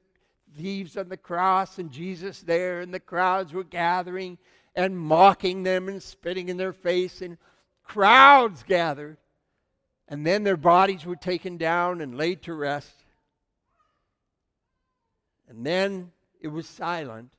thieves 0.55 0.97
on 0.97 1.09
the 1.09 1.17
cross, 1.17 1.79
and 1.79 1.91
Jesus 1.91 2.41
there, 2.41 2.81
and 2.81 2.93
the 2.93 2.99
crowds 2.99 3.53
were 3.53 3.63
gathering 3.63 4.37
and 4.75 4.97
mocking 4.97 5.63
them 5.63 5.87
and 5.87 6.01
spitting 6.01 6.49
in 6.49 6.57
their 6.57 6.73
face, 6.73 7.21
and 7.21 7.37
crowds 7.83 8.63
gathered. 8.63 9.17
And 10.07 10.25
then 10.25 10.43
their 10.43 10.57
bodies 10.57 11.05
were 11.05 11.15
taken 11.15 11.57
down 11.57 12.01
and 12.01 12.17
laid 12.17 12.41
to 12.43 12.53
rest. 12.53 12.93
And 15.47 15.65
then 15.65 16.11
it 16.39 16.49
was 16.49 16.67
silent. 16.67 17.33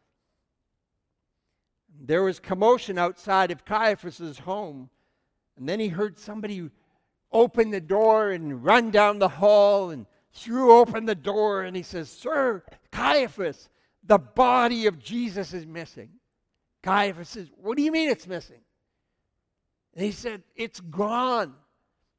There 2.01 2.23
was 2.23 2.41
commotion 2.41 2.99
outside 2.99 3.51
of 3.51 3.65
Caiaphas's 3.65 4.39
home. 4.39 4.89
And 5.57 5.69
then 5.69 5.81
he 5.81 5.89
heard 5.89 6.19
somebody 6.19 6.71
open 7.31 7.71
the 7.71 7.81
door 7.81 8.31
and 8.31 8.65
run 8.65 8.91
down 8.91 9.19
the 9.19 9.29
hall 9.29 9.91
and 9.91 10.07
threw 10.33 10.73
open 10.73 11.07
the 11.07 11.15
door. 11.15 11.63
And 11.63 11.77
he 11.77 11.83
says, 11.83 12.11
Sir, 12.11 12.65
Caiaphas, 12.91 13.69
the 14.05 14.19
body 14.19 14.87
of 14.87 14.99
Jesus 14.99 15.53
is 15.53 15.67
missing. 15.67 16.11
Caiaphas 16.83 17.29
says, 17.29 17.49
What 17.57 17.77
do 17.77 17.83
you 17.83 17.93
mean 17.93 18.11
it's 18.11 18.27
missing? 18.27 18.61
And 19.95 20.05
he 20.05 20.13
said, 20.13 20.43
It's 20.57 20.81
gone. 20.81 21.55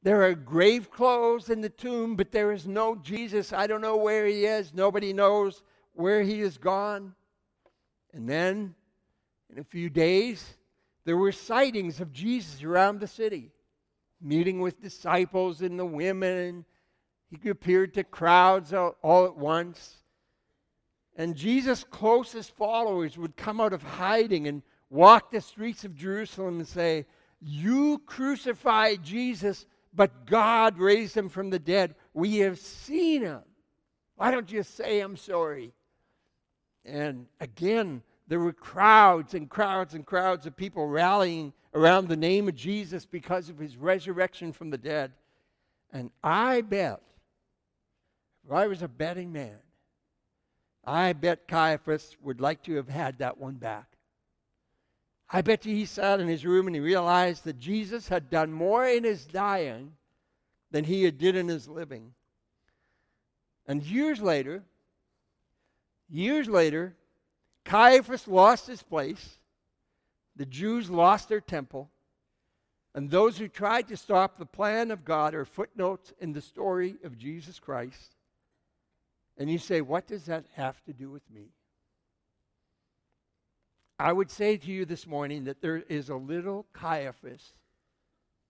There 0.02 0.22
are 0.22 0.34
grave 0.34 0.90
clothes 0.90 1.48
in 1.48 1.62
the 1.62 1.70
tomb, 1.70 2.14
but 2.14 2.30
there 2.30 2.52
is 2.52 2.66
no 2.66 2.94
Jesus. 2.94 3.54
I 3.54 3.66
don't 3.66 3.80
know 3.80 3.96
where 3.96 4.26
he 4.26 4.44
is. 4.44 4.74
Nobody 4.74 5.14
knows 5.14 5.62
where 5.94 6.22
he 6.22 6.40
is 6.40 6.58
gone. 6.58 7.14
And 8.12 8.28
then, 8.28 8.74
in 9.50 9.58
a 9.58 9.64
few 9.64 9.88
days, 9.88 10.56
there 11.06 11.16
were 11.16 11.32
sightings 11.32 12.00
of 12.00 12.12
Jesus 12.12 12.62
around 12.62 13.00
the 13.00 13.06
city, 13.06 13.50
meeting 14.20 14.60
with 14.60 14.82
disciples 14.82 15.62
and 15.62 15.78
the 15.78 15.86
women. 15.86 16.66
He 17.42 17.48
appeared 17.48 17.94
to 17.94 18.04
crowds 18.04 18.72
all, 18.72 19.24
at 19.26 19.36
once. 19.36 19.96
And 21.16 21.36
Jesus' 21.36 21.84
closest 21.84 22.56
followers 22.56 23.16
would 23.16 23.36
come 23.36 23.60
out 23.60 23.72
of 23.72 23.82
hiding 23.82 24.48
and 24.48 24.62
walk 24.90 25.30
the 25.30 25.40
streets 25.40 25.84
of 25.84 25.94
Jerusalem 25.94 26.58
and 26.58 26.68
say, 26.68 27.06
You 27.40 28.02
crucified 28.06 29.02
Jesus 29.02 29.66
but 29.94 30.26
God 30.26 30.78
raised 30.78 31.16
him 31.16 31.28
from 31.28 31.50
the 31.50 31.58
dead. 31.58 31.94
We 32.12 32.38
have 32.38 32.58
seen 32.58 33.22
him. 33.22 33.42
Why 34.16 34.30
don't 34.30 34.50
you 34.50 34.62
say, 34.62 35.00
I'm 35.00 35.16
sorry? 35.16 35.72
And 36.84 37.26
again, 37.40 38.02
there 38.26 38.40
were 38.40 38.52
crowds 38.52 39.34
and 39.34 39.48
crowds 39.48 39.94
and 39.94 40.04
crowds 40.04 40.46
of 40.46 40.56
people 40.56 40.86
rallying 40.88 41.52
around 41.74 42.08
the 42.08 42.16
name 42.16 42.48
of 42.48 42.54
Jesus 42.54 43.06
because 43.06 43.48
of 43.48 43.58
his 43.58 43.76
resurrection 43.76 44.52
from 44.52 44.70
the 44.70 44.78
dead. 44.78 45.12
And 45.92 46.10
I 46.22 46.62
bet, 46.62 47.00
I 48.52 48.66
was 48.66 48.82
a 48.82 48.88
betting 48.88 49.32
man, 49.32 49.58
I 50.84 51.12
bet 51.14 51.48
Caiaphas 51.48 52.16
would 52.22 52.40
like 52.40 52.62
to 52.64 52.74
have 52.76 52.88
had 52.88 53.18
that 53.18 53.38
one 53.38 53.54
back. 53.54 53.86
I 55.30 55.42
bet 55.42 55.64
you 55.64 55.74
he 55.74 55.86
sat 55.86 56.20
in 56.20 56.28
his 56.28 56.44
room 56.44 56.66
and 56.66 56.76
he 56.76 56.80
realized 56.80 57.44
that 57.44 57.58
Jesus 57.58 58.08
had 58.08 58.30
done 58.30 58.52
more 58.52 58.86
in 58.86 59.04
his 59.04 59.24
dying 59.24 59.92
than 60.70 60.84
he 60.84 61.04
had 61.04 61.18
did 61.18 61.36
in 61.36 61.48
his 61.48 61.66
living. 61.66 62.12
And 63.66 63.82
years 63.82 64.20
later, 64.20 64.62
years 66.10 66.48
later, 66.48 66.94
Caiaphas 67.64 68.28
lost 68.28 68.66
his 68.66 68.82
place, 68.82 69.38
the 70.36 70.44
Jews 70.44 70.90
lost 70.90 71.28
their 71.28 71.40
temple, 71.40 71.90
and 72.94 73.10
those 73.10 73.38
who 73.38 73.48
tried 73.48 73.88
to 73.88 73.96
stop 73.96 74.36
the 74.36 74.46
plan 74.46 74.90
of 74.90 75.04
God 75.04 75.34
are 75.34 75.46
footnotes 75.46 76.12
in 76.20 76.32
the 76.32 76.42
story 76.42 76.96
of 77.02 77.18
Jesus 77.18 77.58
Christ. 77.58 78.13
And 79.36 79.50
you 79.50 79.58
say, 79.58 79.80
what 79.80 80.06
does 80.06 80.26
that 80.26 80.44
have 80.54 80.82
to 80.84 80.92
do 80.92 81.10
with 81.10 81.28
me? 81.30 81.48
I 83.98 84.12
would 84.12 84.30
say 84.30 84.56
to 84.56 84.70
you 84.70 84.84
this 84.84 85.06
morning 85.06 85.44
that 85.44 85.60
there 85.60 85.78
is 85.88 86.08
a 86.08 86.16
little 86.16 86.66
Caiaphas 86.72 87.52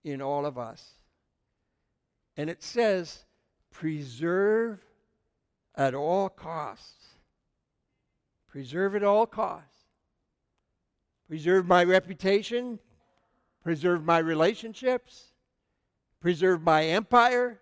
in 0.03 0.21
all 0.21 0.45
of 0.45 0.57
us. 0.57 0.83
And 2.37 2.49
it 2.49 2.63
says, 2.63 3.25
preserve 3.71 4.79
at 5.75 5.93
all 5.93 6.29
costs. 6.29 7.05
Preserve 8.47 8.95
at 8.95 9.03
all 9.03 9.25
costs. 9.25 9.69
Preserve 11.27 11.67
my 11.67 11.83
reputation. 11.83 12.79
Preserve 13.63 14.03
my 14.03 14.19
relationships. 14.19 15.31
Preserve 16.21 16.61
my 16.61 16.85
empire. 16.85 17.59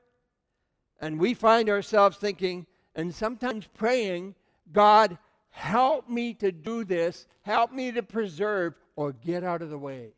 And 1.02 1.20
we 1.20 1.34
find 1.34 1.70
ourselves 1.70 2.18
thinking 2.18 2.66
and 2.96 3.14
sometimes 3.14 3.68
praying, 3.74 4.36
God, 4.72 5.18
help 5.50 6.10
me 6.10 6.34
to 6.36 6.52
do 6.52 6.84
this, 6.84 7.28
help 7.42 7.72
me 7.72 7.92
to 7.92 8.04
preserve, 8.04 8.76
or 8.96 9.14
get 9.14 9.44
out 9.44 9.62
of 9.62 9.70
the 9.70 9.78
way. 9.78 10.10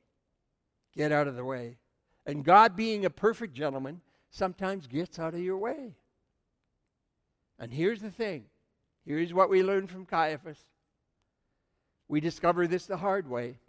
Get 0.96 1.12
out 1.12 1.28
of 1.28 1.36
the 1.36 1.46
way. 1.46 1.78
And 2.26 2.44
God, 2.44 2.76
being 2.76 3.06
a 3.06 3.10
perfect 3.10 3.54
gentleman, 3.54 4.02
sometimes 4.30 4.88
gets 4.88 5.20
out 5.20 5.34
of 5.34 5.40
your 5.40 5.58
way. 5.58 5.96
And 7.60 7.72
here's 7.72 8.02
the 8.02 8.12
thing 8.12 8.46
here's 9.06 9.34
what 9.34 9.50
we 9.50 9.64
learned 9.64 9.90
from 9.90 10.06
Caiaphas. 10.06 10.60
We 12.08 12.20
discover 12.20 12.68
this 12.68 12.86
the 12.86 12.98
hard 12.98 13.30
way. 13.30 13.60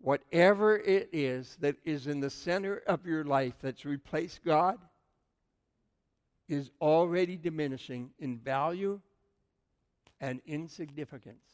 Whatever 0.00 0.76
it 0.76 1.08
is 1.12 1.56
that 1.60 1.76
is 1.84 2.06
in 2.06 2.20
the 2.20 2.30
center 2.30 2.82
of 2.86 3.06
your 3.06 3.24
life 3.24 3.54
that's 3.60 3.84
replaced 3.84 4.44
God 4.44 4.78
is 6.48 6.70
already 6.80 7.36
diminishing 7.36 8.10
in 8.18 8.38
value 8.38 9.00
and 10.20 10.40
insignificance. 10.46 11.44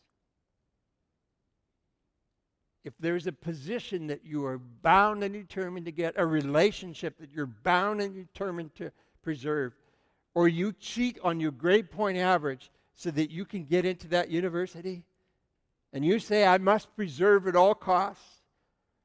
If 2.84 2.94
there's 2.98 3.26
a 3.26 3.32
position 3.32 4.08
that 4.08 4.24
you 4.24 4.44
are 4.44 4.58
bound 4.58 5.22
and 5.22 5.32
determined 5.32 5.86
to 5.86 5.92
get, 5.92 6.14
a 6.16 6.26
relationship 6.26 7.18
that 7.18 7.30
you're 7.30 7.46
bound 7.46 8.00
and 8.00 8.14
determined 8.14 8.74
to 8.76 8.90
preserve, 9.22 9.72
or 10.34 10.48
you 10.48 10.72
cheat 10.72 11.18
on 11.22 11.38
your 11.38 11.52
grade 11.52 11.90
point 11.90 12.18
average 12.18 12.70
so 12.94 13.10
that 13.12 13.30
you 13.30 13.44
can 13.44 13.64
get 13.64 13.84
into 13.84 14.08
that 14.08 14.30
university, 14.30 15.04
and 15.92 16.04
you 16.04 16.18
say, 16.18 16.44
I 16.44 16.58
must 16.58 16.94
preserve 16.96 17.46
at 17.46 17.54
all 17.54 17.74
costs, 17.74 18.42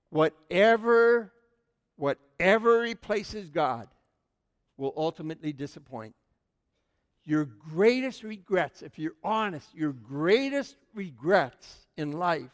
whatever, 0.10 1.32
whatever 1.98 2.80
replaces 2.80 3.50
God 3.50 3.88
will 4.78 4.94
ultimately 4.96 5.52
disappoint 5.52 6.16
your 7.28 7.44
greatest 7.44 8.24
regrets, 8.24 8.82
if 8.82 8.98
you're 8.98 9.12
honest, 9.22 9.76
your 9.76 9.92
greatest 9.92 10.78
regrets 10.94 11.88
in 11.98 12.14
life 12.14 12.50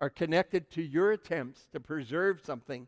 are 0.00 0.10
connected 0.10 0.70
to 0.72 0.82
your 0.82 1.12
attempts 1.12 1.66
to 1.72 1.80
preserve 1.80 2.42
something 2.44 2.86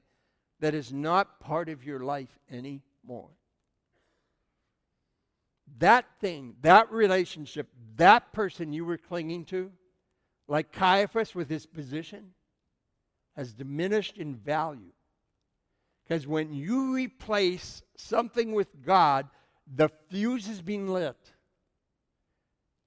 that 0.60 0.74
is 0.74 0.92
not 0.92 1.40
part 1.40 1.70
of 1.70 1.82
your 1.82 2.00
life 2.00 2.38
anymore. 2.50 3.30
That 5.78 6.04
thing, 6.20 6.56
that 6.60 6.92
relationship, 6.92 7.68
that 7.96 8.34
person 8.34 8.74
you 8.74 8.84
were 8.84 8.98
clinging 8.98 9.46
to, 9.46 9.72
like 10.46 10.72
Caiaphas 10.72 11.34
with 11.34 11.48
his 11.48 11.64
position, 11.64 12.32
has 13.34 13.54
diminished 13.54 14.18
in 14.18 14.34
value. 14.34 14.92
Because 16.10 16.26
when 16.26 16.52
you 16.52 16.92
replace 16.92 17.82
something 17.96 18.50
with 18.50 18.84
God, 18.84 19.28
the 19.72 19.88
fuse 20.08 20.48
is 20.48 20.60
being 20.60 20.88
lit. 20.88 21.16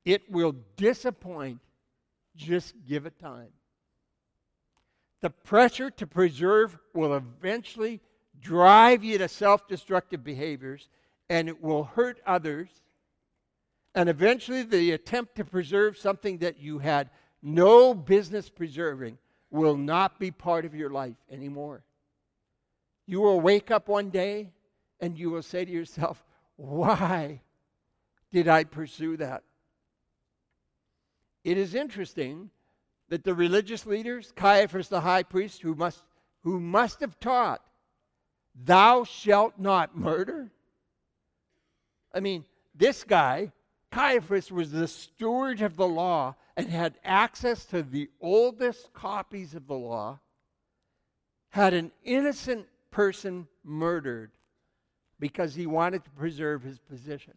It 0.03 0.29
will 0.29 0.53
disappoint. 0.75 1.61
Just 2.35 2.73
give 2.85 3.05
it 3.05 3.17
time. 3.17 3.53
The 5.21 5.29
pressure 5.29 5.89
to 5.91 6.05
preserve 6.05 6.77
will 6.93 7.15
eventually 7.15 8.01
drive 8.41 9.05
you 9.05 9.17
to 9.19 9.29
self 9.29 9.69
destructive 9.69 10.21
behaviors 10.21 10.89
and 11.29 11.47
it 11.47 11.63
will 11.63 11.85
hurt 11.85 12.19
others. 12.25 12.67
And 13.95 14.09
eventually, 14.09 14.63
the 14.63 14.91
attempt 14.91 15.35
to 15.35 15.45
preserve 15.45 15.97
something 15.97 16.39
that 16.39 16.59
you 16.59 16.79
had 16.79 17.09
no 17.41 17.93
business 17.93 18.49
preserving 18.49 19.17
will 19.49 19.77
not 19.77 20.19
be 20.19 20.29
part 20.29 20.65
of 20.65 20.75
your 20.75 20.89
life 20.89 21.15
anymore. 21.31 21.85
You 23.05 23.21
will 23.21 23.41
wake 23.41 23.71
up 23.71 23.87
one 23.87 24.09
day 24.09 24.51
and 24.99 25.17
you 25.17 25.29
will 25.29 25.41
say 25.41 25.65
to 25.65 25.71
yourself, 25.71 26.23
why 26.55 27.41
did 28.31 28.47
I 28.47 28.63
pursue 28.63 29.17
that? 29.17 29.43
It 31.43 31.57
is 31.57 31.75
interesting 31.75 32.49
that 33.09 33.23
the 33.23 33.33
religious 33.33 33.85
leaders, 33.85 34.31
Caiaphas 34.35 34.87
the 34.87 35.01
high 35.01 35.23
priest, 35.23 35.61
who 35.61 35.75
must, 35.75 36.03
who 36.41 36.59
must 36.59 37.01
have 37.01 37.19
taught, 37.19 37.61
Thou 38.55 39.03
shalt 39.03 39.57
not 39.57 39.97
murder. 39.97 40.51
I 42.13 42.19
mean, 42.19 42.45
this 42.75 43.03
guy, 43.03 43.51
Caiaphas, 43.91 44.51
was 44.51 44.71
the 44.71 44.87
steward 44.87 45.61
of 45.61 45.75
the 45.75 45.87
law 45.87 46.35
and 46.55 46.69
had 46.69 46.99
access 47.03 47.65
to 47.65 47.81
the 47.81 48.09
oldest 48.21 48.93
copies 48.93 49.55
of 49.55 49.65
the 49.67 49.73
law, 49.73 50.19
had 51.49 51.73
an 51.73 51.91
innocent 52.03 52.67
person 52.93 53.47
murdered 53.63 54.31
because 55.19 55.55
he 55.55 55.65
wanted 55.65 56.05
to 56.05 56.11
preserve 56.11 56.61
his 56.61 56.79
position. 56.79 57.33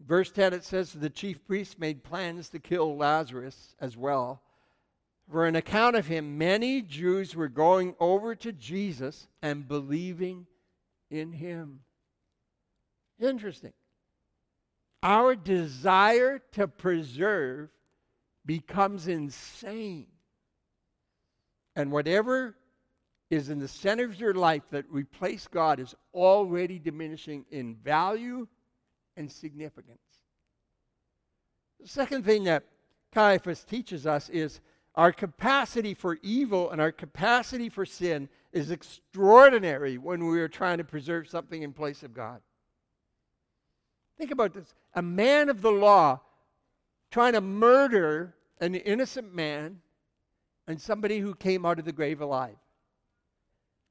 Verse 0.00 0.30
10 0.30 0.54
it 0.54 0.64
says, 0.64 0.92
The 0.92 1.10
chief 1.10 1.44
priests 1.46 1.78
made 1.78 2.02
plans 2.02 2.48
to 2.50 2.58
kill 2.58 2.96
Lazarus 2.96 3.74
as 3.78 3.96
well. 3.96 4.42
For 5.30 5.46
an 5.46 5.56
account 5.56 5.96
of 5.96 6.06
him, 6.06 6.38
many 6.38 6.80
Jews 6.80 7.36
were 7.36 7.48
going 7.48 7.94
over 8.00 8.34
to 8.36 8.52
Jesus 8.52 9.28
and 9.42 9.68
believing 9.68 10.46
in 11.10 11.32
him. 11.32 11.80
Interesting. 13.20 13.74
Our 15.02 15.36
desire 15.36 16.40
to 16.52 16.66
preserve 16.66 17.68
becomes 18.46 19.08
insane. 19.08 20.06
And 21.76 21.92
whatever 21.92 22.56
is 23.30 23.50
in 23.50 23.58
the 23.58 23.68
center 23.68 24.04
of 24.04 24.18
your 24.18 24.34
life 24.34 24.62
that 24.70 24.84
replace 24.90 25.46
God 25.46 25.80
is 25.80 25.94
already 26.14 26.78
diminishing 26.78 27.44
in 27.50 27.74
value 27.76 28.46
and 29.16 29.30
significance. 29.30 29.98
The 31.80 31.88
second 31.88 32.24
thing 32.24 32.44
that 32.44 32.64
Caiaphas 33.12 33.64
teaches 33.64 34.06
us 34.06 34.28
is 34.30 34.60
our 34.94 35.12
capacity 35.12 35.94
for 35.94 36.18
evil 36.22 36.70
and 36.70 36.80
our 36.80 36.90
capacity 36.90 37.68
for 37.68 37.84
sin 37.84 38.28
is 38.52 38.70
extraordinary 38.70 39.98
when 39.98 40.26
we 40.26 40.40
are 40.40 40.48
trying 40.48 40.78
to 40.78 40.84
preserve 40.84 41.28
something 41.28 41.62
in 41.62 41.72
place 41.72 42.02
of 42.02 42.14
God. 42.14 42.40
Think 44.16 44.30
about 44.30 44.54
this 44.54 44.74
a 44.94 45.02
man 45.02 45.48
of 45.48 45.62
the 45.62 45.70
law 45.70 46.20
trying 47.10 47.34
to 47.34 47.40
murder 47.40 48.34
an 48.60 48.74
innocent 48.74 49.34
man 49.34 49.80
and 50.66 50.80
somebody 50.80 51.20
who 51.20 51.34
came 51.34 51.64
out 51.64 51.78
of 51.78 51.84
the 51.84 51.92
grave 51.92 52.20
alive 52.20 52.56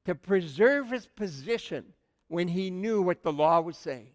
to 0.08 0.14
preserve 0.14 0.88
his 0.88 1.06
position 1.06 1.84
when 2.28 2.48
he 2.48 2.70
knew 2.70 3.02
what 3.02 3.22
the 3.22 3.30
law 3.30 3.60
was 3.60 3.76
saying. 3.76 4.08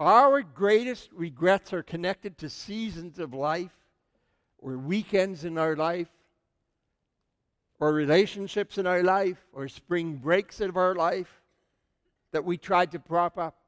Our 0.00 0.40
greatest 0.40 1.10
regrets 1.12 1.74
are 1.74 1.82
connected 1.82 2.38
to 2.38 2.48
seasons 2.48 3.18
of 3.18 3.34
life, 3.34 3.76
or 4.60 4.78
weekends 4.78 5.44
in 5.44 5.58
our 5.58 5.76
life, 5.76 6.08
or 7.80 7.92
relationships 7.92 8.78
in 8.78 8.86
our 8.86 9.02
life, 9.02 9.36
or 9.52 9.68
spring 9.68 10.14
breaks 10.14 10.62
of 10.62 10.78
our 10.78 10.94
life 10.94 11.42
that 12.32 12.46
we 12.46 12.56
tried 12.56 12.92
to 12.92 12.98
prop 12.98 13.36
up. 13.36 13.58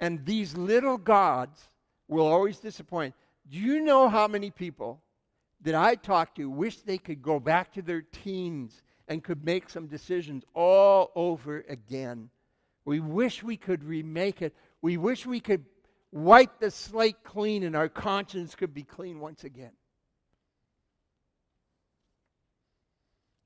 And 0.00 0.26
these 0.26 0.56
little 0.56 0.98
gods 0.98 1.68
will 2.08 2.26
always 2.26 2.58
disappoint. 2.58 3.14
Do 3.48 3.58
you 3.58 3.80
know 3.80 4.08
how 4.08 4.26
many 4.26 4.50
people 4.50 5.00
that 5.60 5.76
I 5.76 5.94
talk 5.94 6.34
to 6.34 6.50
wish 6.50 6.78
they 6.78 6.98
could 6.98 7.22
go 7.22 7.38
back 7.38 7.72
to 7.74 7.82
their 7.82 8.02
teens 8.02 8.82
and 9.08 9.24
could 9.24 9.44
make 9.44 9.70
some 9.70 9.86
decisions 9.86 10.44
all 10.54 11.10
over 11.14 11.64
again. 11.68 12.30
We 12.84 13.00
wish 13.00 13.42
we 13.42 13.56
could 13.56 13.82
remake 13.82 14.42
it. 14.42 14.54
We 14.82 14.96
wish 14.96 15.26
we 15.26 15.40
could 15.40 15.64
wipe 16.12 16.58
the 16.60 16.70
slate 16.70 17.24
clean 17.24 17.64
and 17.64 17.74
our 17.74 17.88
conscience 17.88 18.54
could 18.54 18.72
be 18.72 18.82
clean 18.82 19.18
once 19.20 19.44
again. 19.44 19.72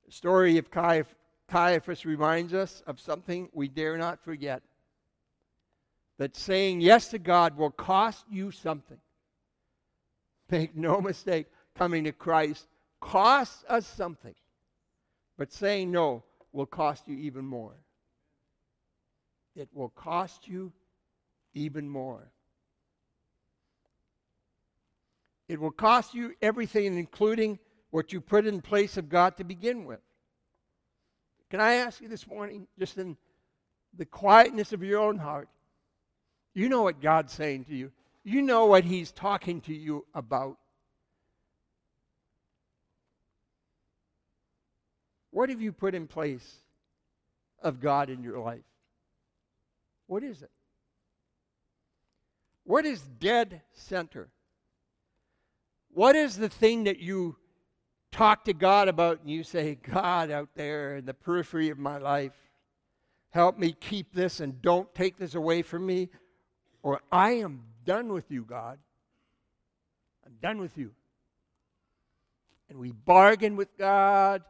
The 0.05 0.11
story 0.11 0.57
of 0.57 0.69
Caiaphas 0.69 2.05
reminds 2.05 2.53
us 2.53 2.83
of 2.85 2.99
something 2.99 3.49
we 3.53 3.67
dare 3.67 3.97
not 3.97 4.23
forget 4.23 4.61
that 6.19 6.35
saying 6.35 6.81
yes 6.81 7.07
to 7.09 7.19
God 7.19 7.57
will 7.57 7.71
cost 7.71 8.25
you 8.29 8.51
something. 8.51 8.99
Make 10.51 10.75
no 10.75 11.01
mistake, 11.01 11.47
coming 11.75 12.03
to 12.03 12.11
Christ 12.11 12.67
costs 13.01 13.63
us 13.67 13.87
something. 13.87 14.35
But 15.37 15.51
saying 15.51 15.91
no 15.91 16.23
will 16.51 16.65
cost 16.65 17.07
you 17.07 17.17
even 17.17 17.45
more. 17.45 17.75
It 19.55 19.69
will 19.73 19.89
cost 19.89 20.47
you 20.47 20.71
even 21.53 21.89
more. 21.89 22.31
It 25.47 25.59
will 25.59 25.71
cost 25.71 26.13
you 26.13 26.33
everything, 26.41 26.97
including 26.97 27.59
what 27.91 28.13
you 28.13 28.21
put 28.21 28.45
in 28.45 28.61
place 28.61 28.97
of 28.97 29.09
God 29.09 29.37
to 29.37 29.43
begin 29.43 29.85
with. 29.85 29.99
Can 31.49 31.59
I 31.59 31.73
ask 31.73 32.01
you 32.01 32.07
this 32.07 32.25
morning, 32.25 32.67
just 32.79 32.97
in 32.97 33.17
the 33.95 34.05
quietness 34.05 34.73
of 34.73 34.81
your 34.81 34.99
own 34.99 35.17
heart, 35.19 35.49
you 36.55 36.69
know 36.69 36.81
what 36.81 37.01
God's 37.01 37.33
saying 37.33 37.65
to 37.65 37.75
you. 37.75 37.91
You 38.23 38.41
know 38.41 38.65
what 38.65 38.83
He's 38.83 39.11
talking 39.11 39.61
to 39.61 39.73
you 39.73 40.05
about. 40.15 40.57
What 45.33 45.49
have 45.49 45.61
you 45.61 45.73
put 45.73 45.95
in 45.95 46.07
place 46.07 46.61
of 47.61 47.81
God 47.81 48.09
in 48.09 48.23
your 48.23 48.39
life? 48.39 48.63
What 50.07 50.23
is 50.23 50.41
it? 50.41 50.51
What 52.63 52.85
is 52.85 53.01
dead 53.19 53.61
center? 53.73 54.29
What 55.93 56.15
is 56.15 56.37
the 56.37 56.49
thing 56.49 56.85
that 56.85 56.99
you 56.99 57.35
talk 58.11 58.45
to 58.45 58.53
God 58.53 58.87
about 58.87 59.19
and 59.21 59.29
you 59.29 59.43
say, 59.43 59.75
God, 59.75 60.31
out 60.31 60.49
there 60.55 60.95
in 60.95 61.05
the 61.05 61.13
periphery 61.13 61.69
of 61.69 61.77
my 61.77 61.97
life, 61.97 62.31
help 63.31 63.57
me 63.57 63.75
keep 63.77 64.13
this 64.13 64.39
and 64.39 64.61
don't 64.61 64.93
take 64.95 65.17
this 65.17 65.35
away 65.35 65.61
from 65.61 65.85
me? 65.85 66.09
or 66.83 67.01
I 67.11 67.31
am 67.31 67.61
done 67.85 68.11
with 68.11 68.29
you, 68.29 68.43
God. 68.43 68.77
I'm 70.25 70.35
done 70.41 70.59
with 70.59 70.77
you. 70.77 70.91
And 72.69 72.77
we 72.77 72.91
bargain 72.91 73.55
with 73.55 73.75
God 73.77 74.43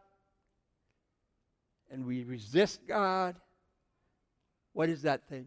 and 1.93 2.05
we 2.07 2.23
resist 2.23 2.81
God. 2.87 3.35
What 4.73 4.89
is 4.89 5.03
that 5.03 5.29
thing? 5.29 5.45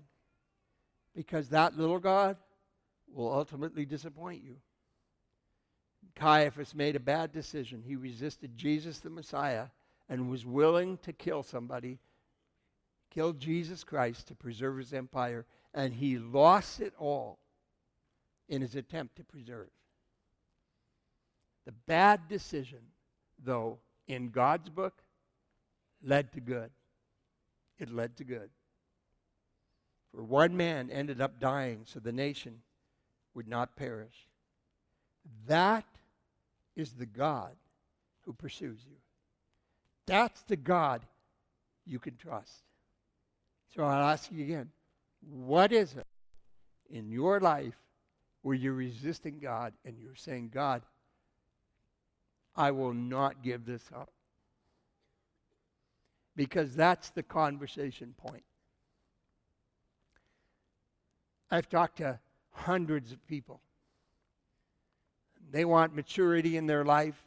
Because 1.14 1.48
that 1.48 1.76
little 1.76 1.98
God 1.98 2.36
will 3.12 3.32
ultimately 3.32 3.84
disappoint 3.84 4.44
you. 4.44 4.56
Caiaphas 6.14 6.72
made 6.72 6.94
a 6.94 7.00
bad 7.00 7.32
decision. 7.32 7.82
He 7.84 7.96
resisted 7.96 8.56
Jesus 8.56 9.00
the 9.00 9.10
Messiah 9.10 9.66
and 10.08 10.30
was 10.30 10.46
willing 10.46 10.98
to 10.98 11.12
kill 11.12 11.42
somebody, 11.42 11.98
kill 13.10 13.32
Jesus 13.32 13.82
Christ 13.82 14.28
to 14.28 14.36
preserve 14.36 14.78
his 14.78 14.92
empire 14.92 15.44
and 15.74 15.92
he 15.92 16.16
lost 16.16 16.80
it 16.80 16.94
all 16.96 17.40
in 18.48 18.62
his 18.62 18.76
attempt 18.76 19.16
to 19.16 19.24
preserve. 19.24 19.68
The 21.64 21.72
bad 21.72 22.28
decision, 22.28 22.78
though, 23.44 23.80
in 24.06 24.30
God's 24.30 24.70
book, 24.70 25.02
led 26.06 26.32
to 26.32 26.40
good. 26.40 26.70
It 27.78 27.92
led 27.92 28.16
to 28.16 28.24
good. 28.24 28.48
For 30.14 30.22
one 30.22 30.56
man 30.56 30.88
ended 30.90 31.20
up 31.20 31.40
dying 31.40 31.82
so 31.84 32.00
the 32.00 32.12
nation 32.12 32.60
would 33.34 33.48
not 33.48 33.76
perish. 33.76 34.26
That 35.46 35.84
is 36.74 36.92
the 36.92 37.06
God 37.06 37.54
who 38.22 38.32
pursues 38.32 38.78
you. 38.88 38.96
That's 40.06 40.42
the 40.42 40.56
God 40.56 41.02
you 41.84 41.98
can 41.98 42.16
trust. 42.16 42.62
So 43.74 43.84
I'll 43.84 44.08
ask 44.08 44.30
you 44.32 44.42
again 44.42 44.70
what 45.28 45.72
is 45.72 45.94
it 45.94 46.06
in 46.88 47.10
your 47.10 47.40
life 47.40 47.76
where 48.42 48.54
you're 48.54 48.72
resisting 48.72 49.38
God 49.40 49.72
and 49.84 49.98
you're 49.98 50.14
saying, 50.14 50.50
God, 50.54 50.82
I 52.54 52.70
will 52.70 52.94
not 52.94 53.42
give 53.42 53.66
this 53.66 53.82
up? 53.94 54.10
Because 56.36 56.74
that's 56.74 57.10
the 57.10 57.22
conversation 57.22 58.14
point. 58.16 58.44
I've 61.50 61.68
talked 61.68 61.98
to 61.98 62.18
hundreds 62.50 63.12
of 63.12 63.26
people. 63.26 63.60
They 65.50 65.64
want 65.64 65.94
maturity 65.94 66.56
in 66.56 66.66
their 66.66 66.84
life, 66.84 67.20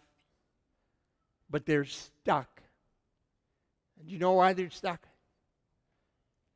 but 1.50 1.66
they're 1.66 1.86
stuck. 1.86 2.62
And 4.00 4.10
you 4.10 4.20
know 4.20 4.34
why 4.34 4.54
they're 4.54 4.70
stuck? 4.70 5.08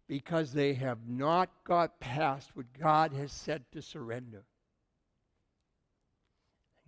because 0.08 0.52
they 0.52 0.74
have 0.74 1.08
not 1.08 1.50
got 1.64 2.00
past 2.00 2.52
what 2.56 2.66
God 2.80 3.14
has 3.14 3.32
said 3.32 3.64
to 3.72 3.82
surrender. 3.82 4.44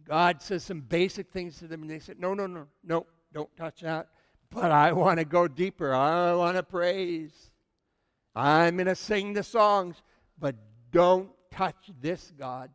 God 0.08 0.42
says 0.42 0.64
some 0.64 0.82
basic 0.82 1.32
things 1.32 1.58
to 1.60 1.68
them, 1.68 1.82
and 1.82 1.90
they 1.90 2.00
said, 2.00 2.20
No, 2.20 2.34
no, 2.34 2.46
no, 2.46 2.68
no, 2.84 3.08
don't 3.34 3.50
touch 3.58 3.82
that. 3.82 4.10
But 4.56 4.72
I 4.72 4.94
want 4.94 5.20
to 5.20 5.26
go 5.26 5.50
deeper. 5.50 5.94
I 5.94 6.34
want 6.34 6.56
to 6.56 6.64
praise. 6.64 7.34
I'm 8.34 8.78
going 8.78 8.88
to 8.88 8.96
sing 8.96 9.34
the 9.34 9.44
songs, 9.44 10.02
but 10.40 10.56
don't 10.92 11.30
touch 11.52 11.92
this, 12.00 12.32
God. 12.40 12.70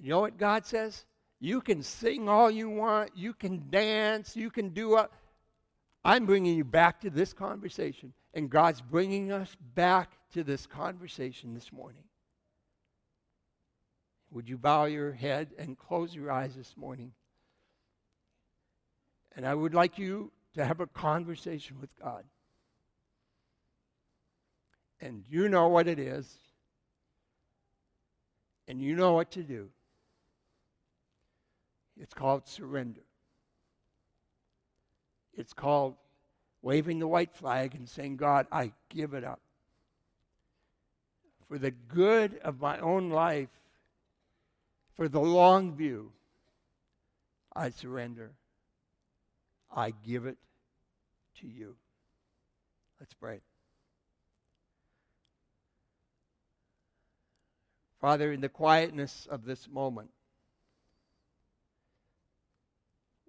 You 0.00 0.10
know 0.10 0.20
what 0.20 0.36
God 0.36 0.66
says? 0.66 1.06
You 1.38 1.60
can 1.60 1.84
sing 1.84 2.28
all 2.28 2.50
you 2.50 2.68
want, 2.68 3.10
you 3.14 3.34
can 3.34 3.70
dance, 3.70 4.34
you 4.34 4.50
can 4.50 4.70
do. 4.70 4.90
what. 4.90 5.12
I'm 6.04 6.26
bringing 6.26 6.56
you 6.56 6.64
back 6.64 7.00
to 7.02 7.10
this 7.10 7.32
conversation. 7.32 8.12
And 8.34 8.50
God's 8.50 8.80
bringing 8.80 9.30
us 9.30 9.56
back 9.76 10.10
to 10.32 10.42
this 10.42 10.66
conversation 10.66 11.54
this 11.54 11.72
morning. 11.72 12.02
Would 14.32 14.48
you 14.48 14.58
bow 14.58 14.86
your 14.86 15.12
head 15.12 15.50
and 15.56 15.78
close 15.78 16.12
your 16.12 16.32
eyes 16.32 16.56
this 16.56 16.74
morning? 16.76 17.12
And 19.36 19.46
I 19.46 19.54
would 19.54 19.72
like 19.72 19.98
you 19.98 20.32
to 20.56 20.64
have 20.64 20.80
a 20.80 20.86
conversation 20.86 21.76
with 21.80 21.90
God. 22.02 22.24
And 25.00 25.22
you 25.28 25.50
know 25.50 25.68
what 25.68 25.86
it 25.86 25.98
is, 25.98 26.26
and 28.66 28.80
you 28.80 28.96
know 28.96 29.12
what 29.12 29.30
to 29.32 29.42
do. 29.42 29.68
It's 32.00 32.14
called 32.14 32.48
surrender. 32.48 33.02
It's 35.36 35.52
called 35.52 35.94
waving 36.62 37.00
the 37.00 37.06
white 37.06 37.34
flag 37.34 37.74
and 37.74 37.86
saying, 37.86 38.16
God, 38.16 38.46
I 38.50 38.72
give 38.88 39.12
it 39.12 39.24
up. 39.24 39.40
For 41.48 41.58
the 41.58 41.70
good 41.70 42.38
of 42.38 42.60
my 42.60 42.78
own 42.78 43.10
life, 43.10 43.50
for 44.94 45.06
the 45.06 45.20
long 45.20 45.76
view, 45.76 46.12
I 47.54 47.68
surrender. 47.68 48.32
I 49.70 49.90
give 49.90 50.24
it 50.24 50.38
to 51.40 51.46
you. 51.46 51.76
Let's 53.00 53.14
pray. 53.14 53.40
Father, 58.00 58.32
in 58.32 58.40
the 58.40 58.48
quietness 58.48 59.26
of 59.30 59.44
this 59.44 59.68
moment, 59.68 60.10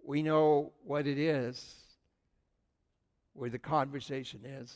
we 0.06 0.22
know 0.22 0.72
what 0.86 1.08
it 1.08 1.18
is 1.18 1.76
where 3.34 3.50
the 3.50 3.60
conversation 3.60 4.42
is, 4.46 4.76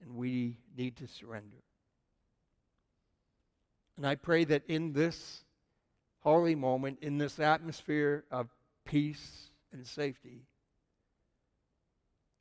and 0.00 0.14
we 0.14 0.56
need 0.76 0.96
to 0.96 1.08
surrender. 1.08 1.62
And 3.96 4.06
I 4.06 4.14
pray 4.14 4.44
that 4.44 4.62
in 4.68 4.92
this 4.92 5.44
holy 6.20 6.54
moment, 6.54 6.98
in 7.02 7.18
this 7.18 7.38
atmosphere 7.40 8.24
of 8.30 8.48
peace 8.84 9.50
and 9.72 9.86
safety, 9.86 10.42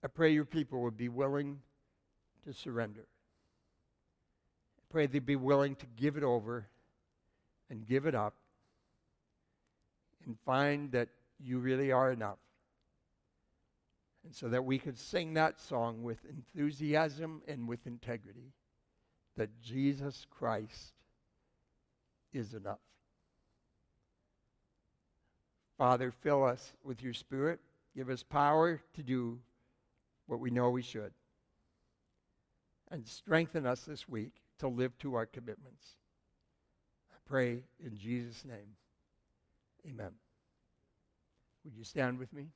I 0.03 0.07
pray 0.07 0.31
your 0.31 0.45
people 0.45 0.81
would 0.81 0.97
be 0.97 1.09
willing 1.09 1.59
to 2.45 2.53
surrender. 2.53 3.05
I 4.77 4.81
pray 4.89 5.07
they'd 5.07 5.25
be 5.25 5.35
willing 5.35 5.75
to 5.75 5.85
give 5.97 6.15
it 6.15 6.23
over 6.23 6.67
and 7.69 7.85
give 7.85 8.05
it 8.05 8.15
up 8.15 8.33
and 10.25 10.37
find 10.45 10.91
that 10.93 11.09
you 11.39 11.59
really 11.59 11.91
are 11.91 12.11
enough. 12.11 12.39
And 14.25 14.35
so 14.35 14.49
that 14.49 14.65
we 14.65 14.77
could 14.77 14.97
sing 14.97 15.33
that 15.35 15.59
song 15.59 16.03
with 16.03 16.17
enthusiasm 16.25 17.41
and 17.47 17.67
with 17.67 17.87
integrity 17.87 18.53
that 19.37 19.49
Jesus 19.61 20.25
Christ 20.29 20.93
is 22.33 22.53
enough. 22.53 22.79
Father, 25.77 26.11
fill 26.11 26.43
us 26.43 26.73
with 26.83 27.01
your 27.01 27.13
Spirit. 27.13 27.59
Give 27.95 28.09
us 28.09 28.21
power 28.21 28.81
to 28.95 29.03
do 29.03 29.39
what 30.29 30.39
we 30.39 30.51
know 30.51 30.69
we 30.69 30.83
should. 30.83 31.11
And 32.91 33.07
strengthen 33.07 33.65
us 33.65 33.81
this 33.81 34.07
week 34.07 34.33
to 34.59 34.67
live 34.67 34.97
to 34.99 35.15
our 35.15 35.25
commitments. 35.25 35.95
I 37.11 37.17
pray 37.27 37.63
in 37.83 37.97
Jesus' 37.97 38.45
name. 38.45 38.75
Amen. 39.87 40.11
Would 41.65 41.75
you 41.75 41.83
stand 41.83 42.19
with 42.19 42.31
me? 42.31 42.47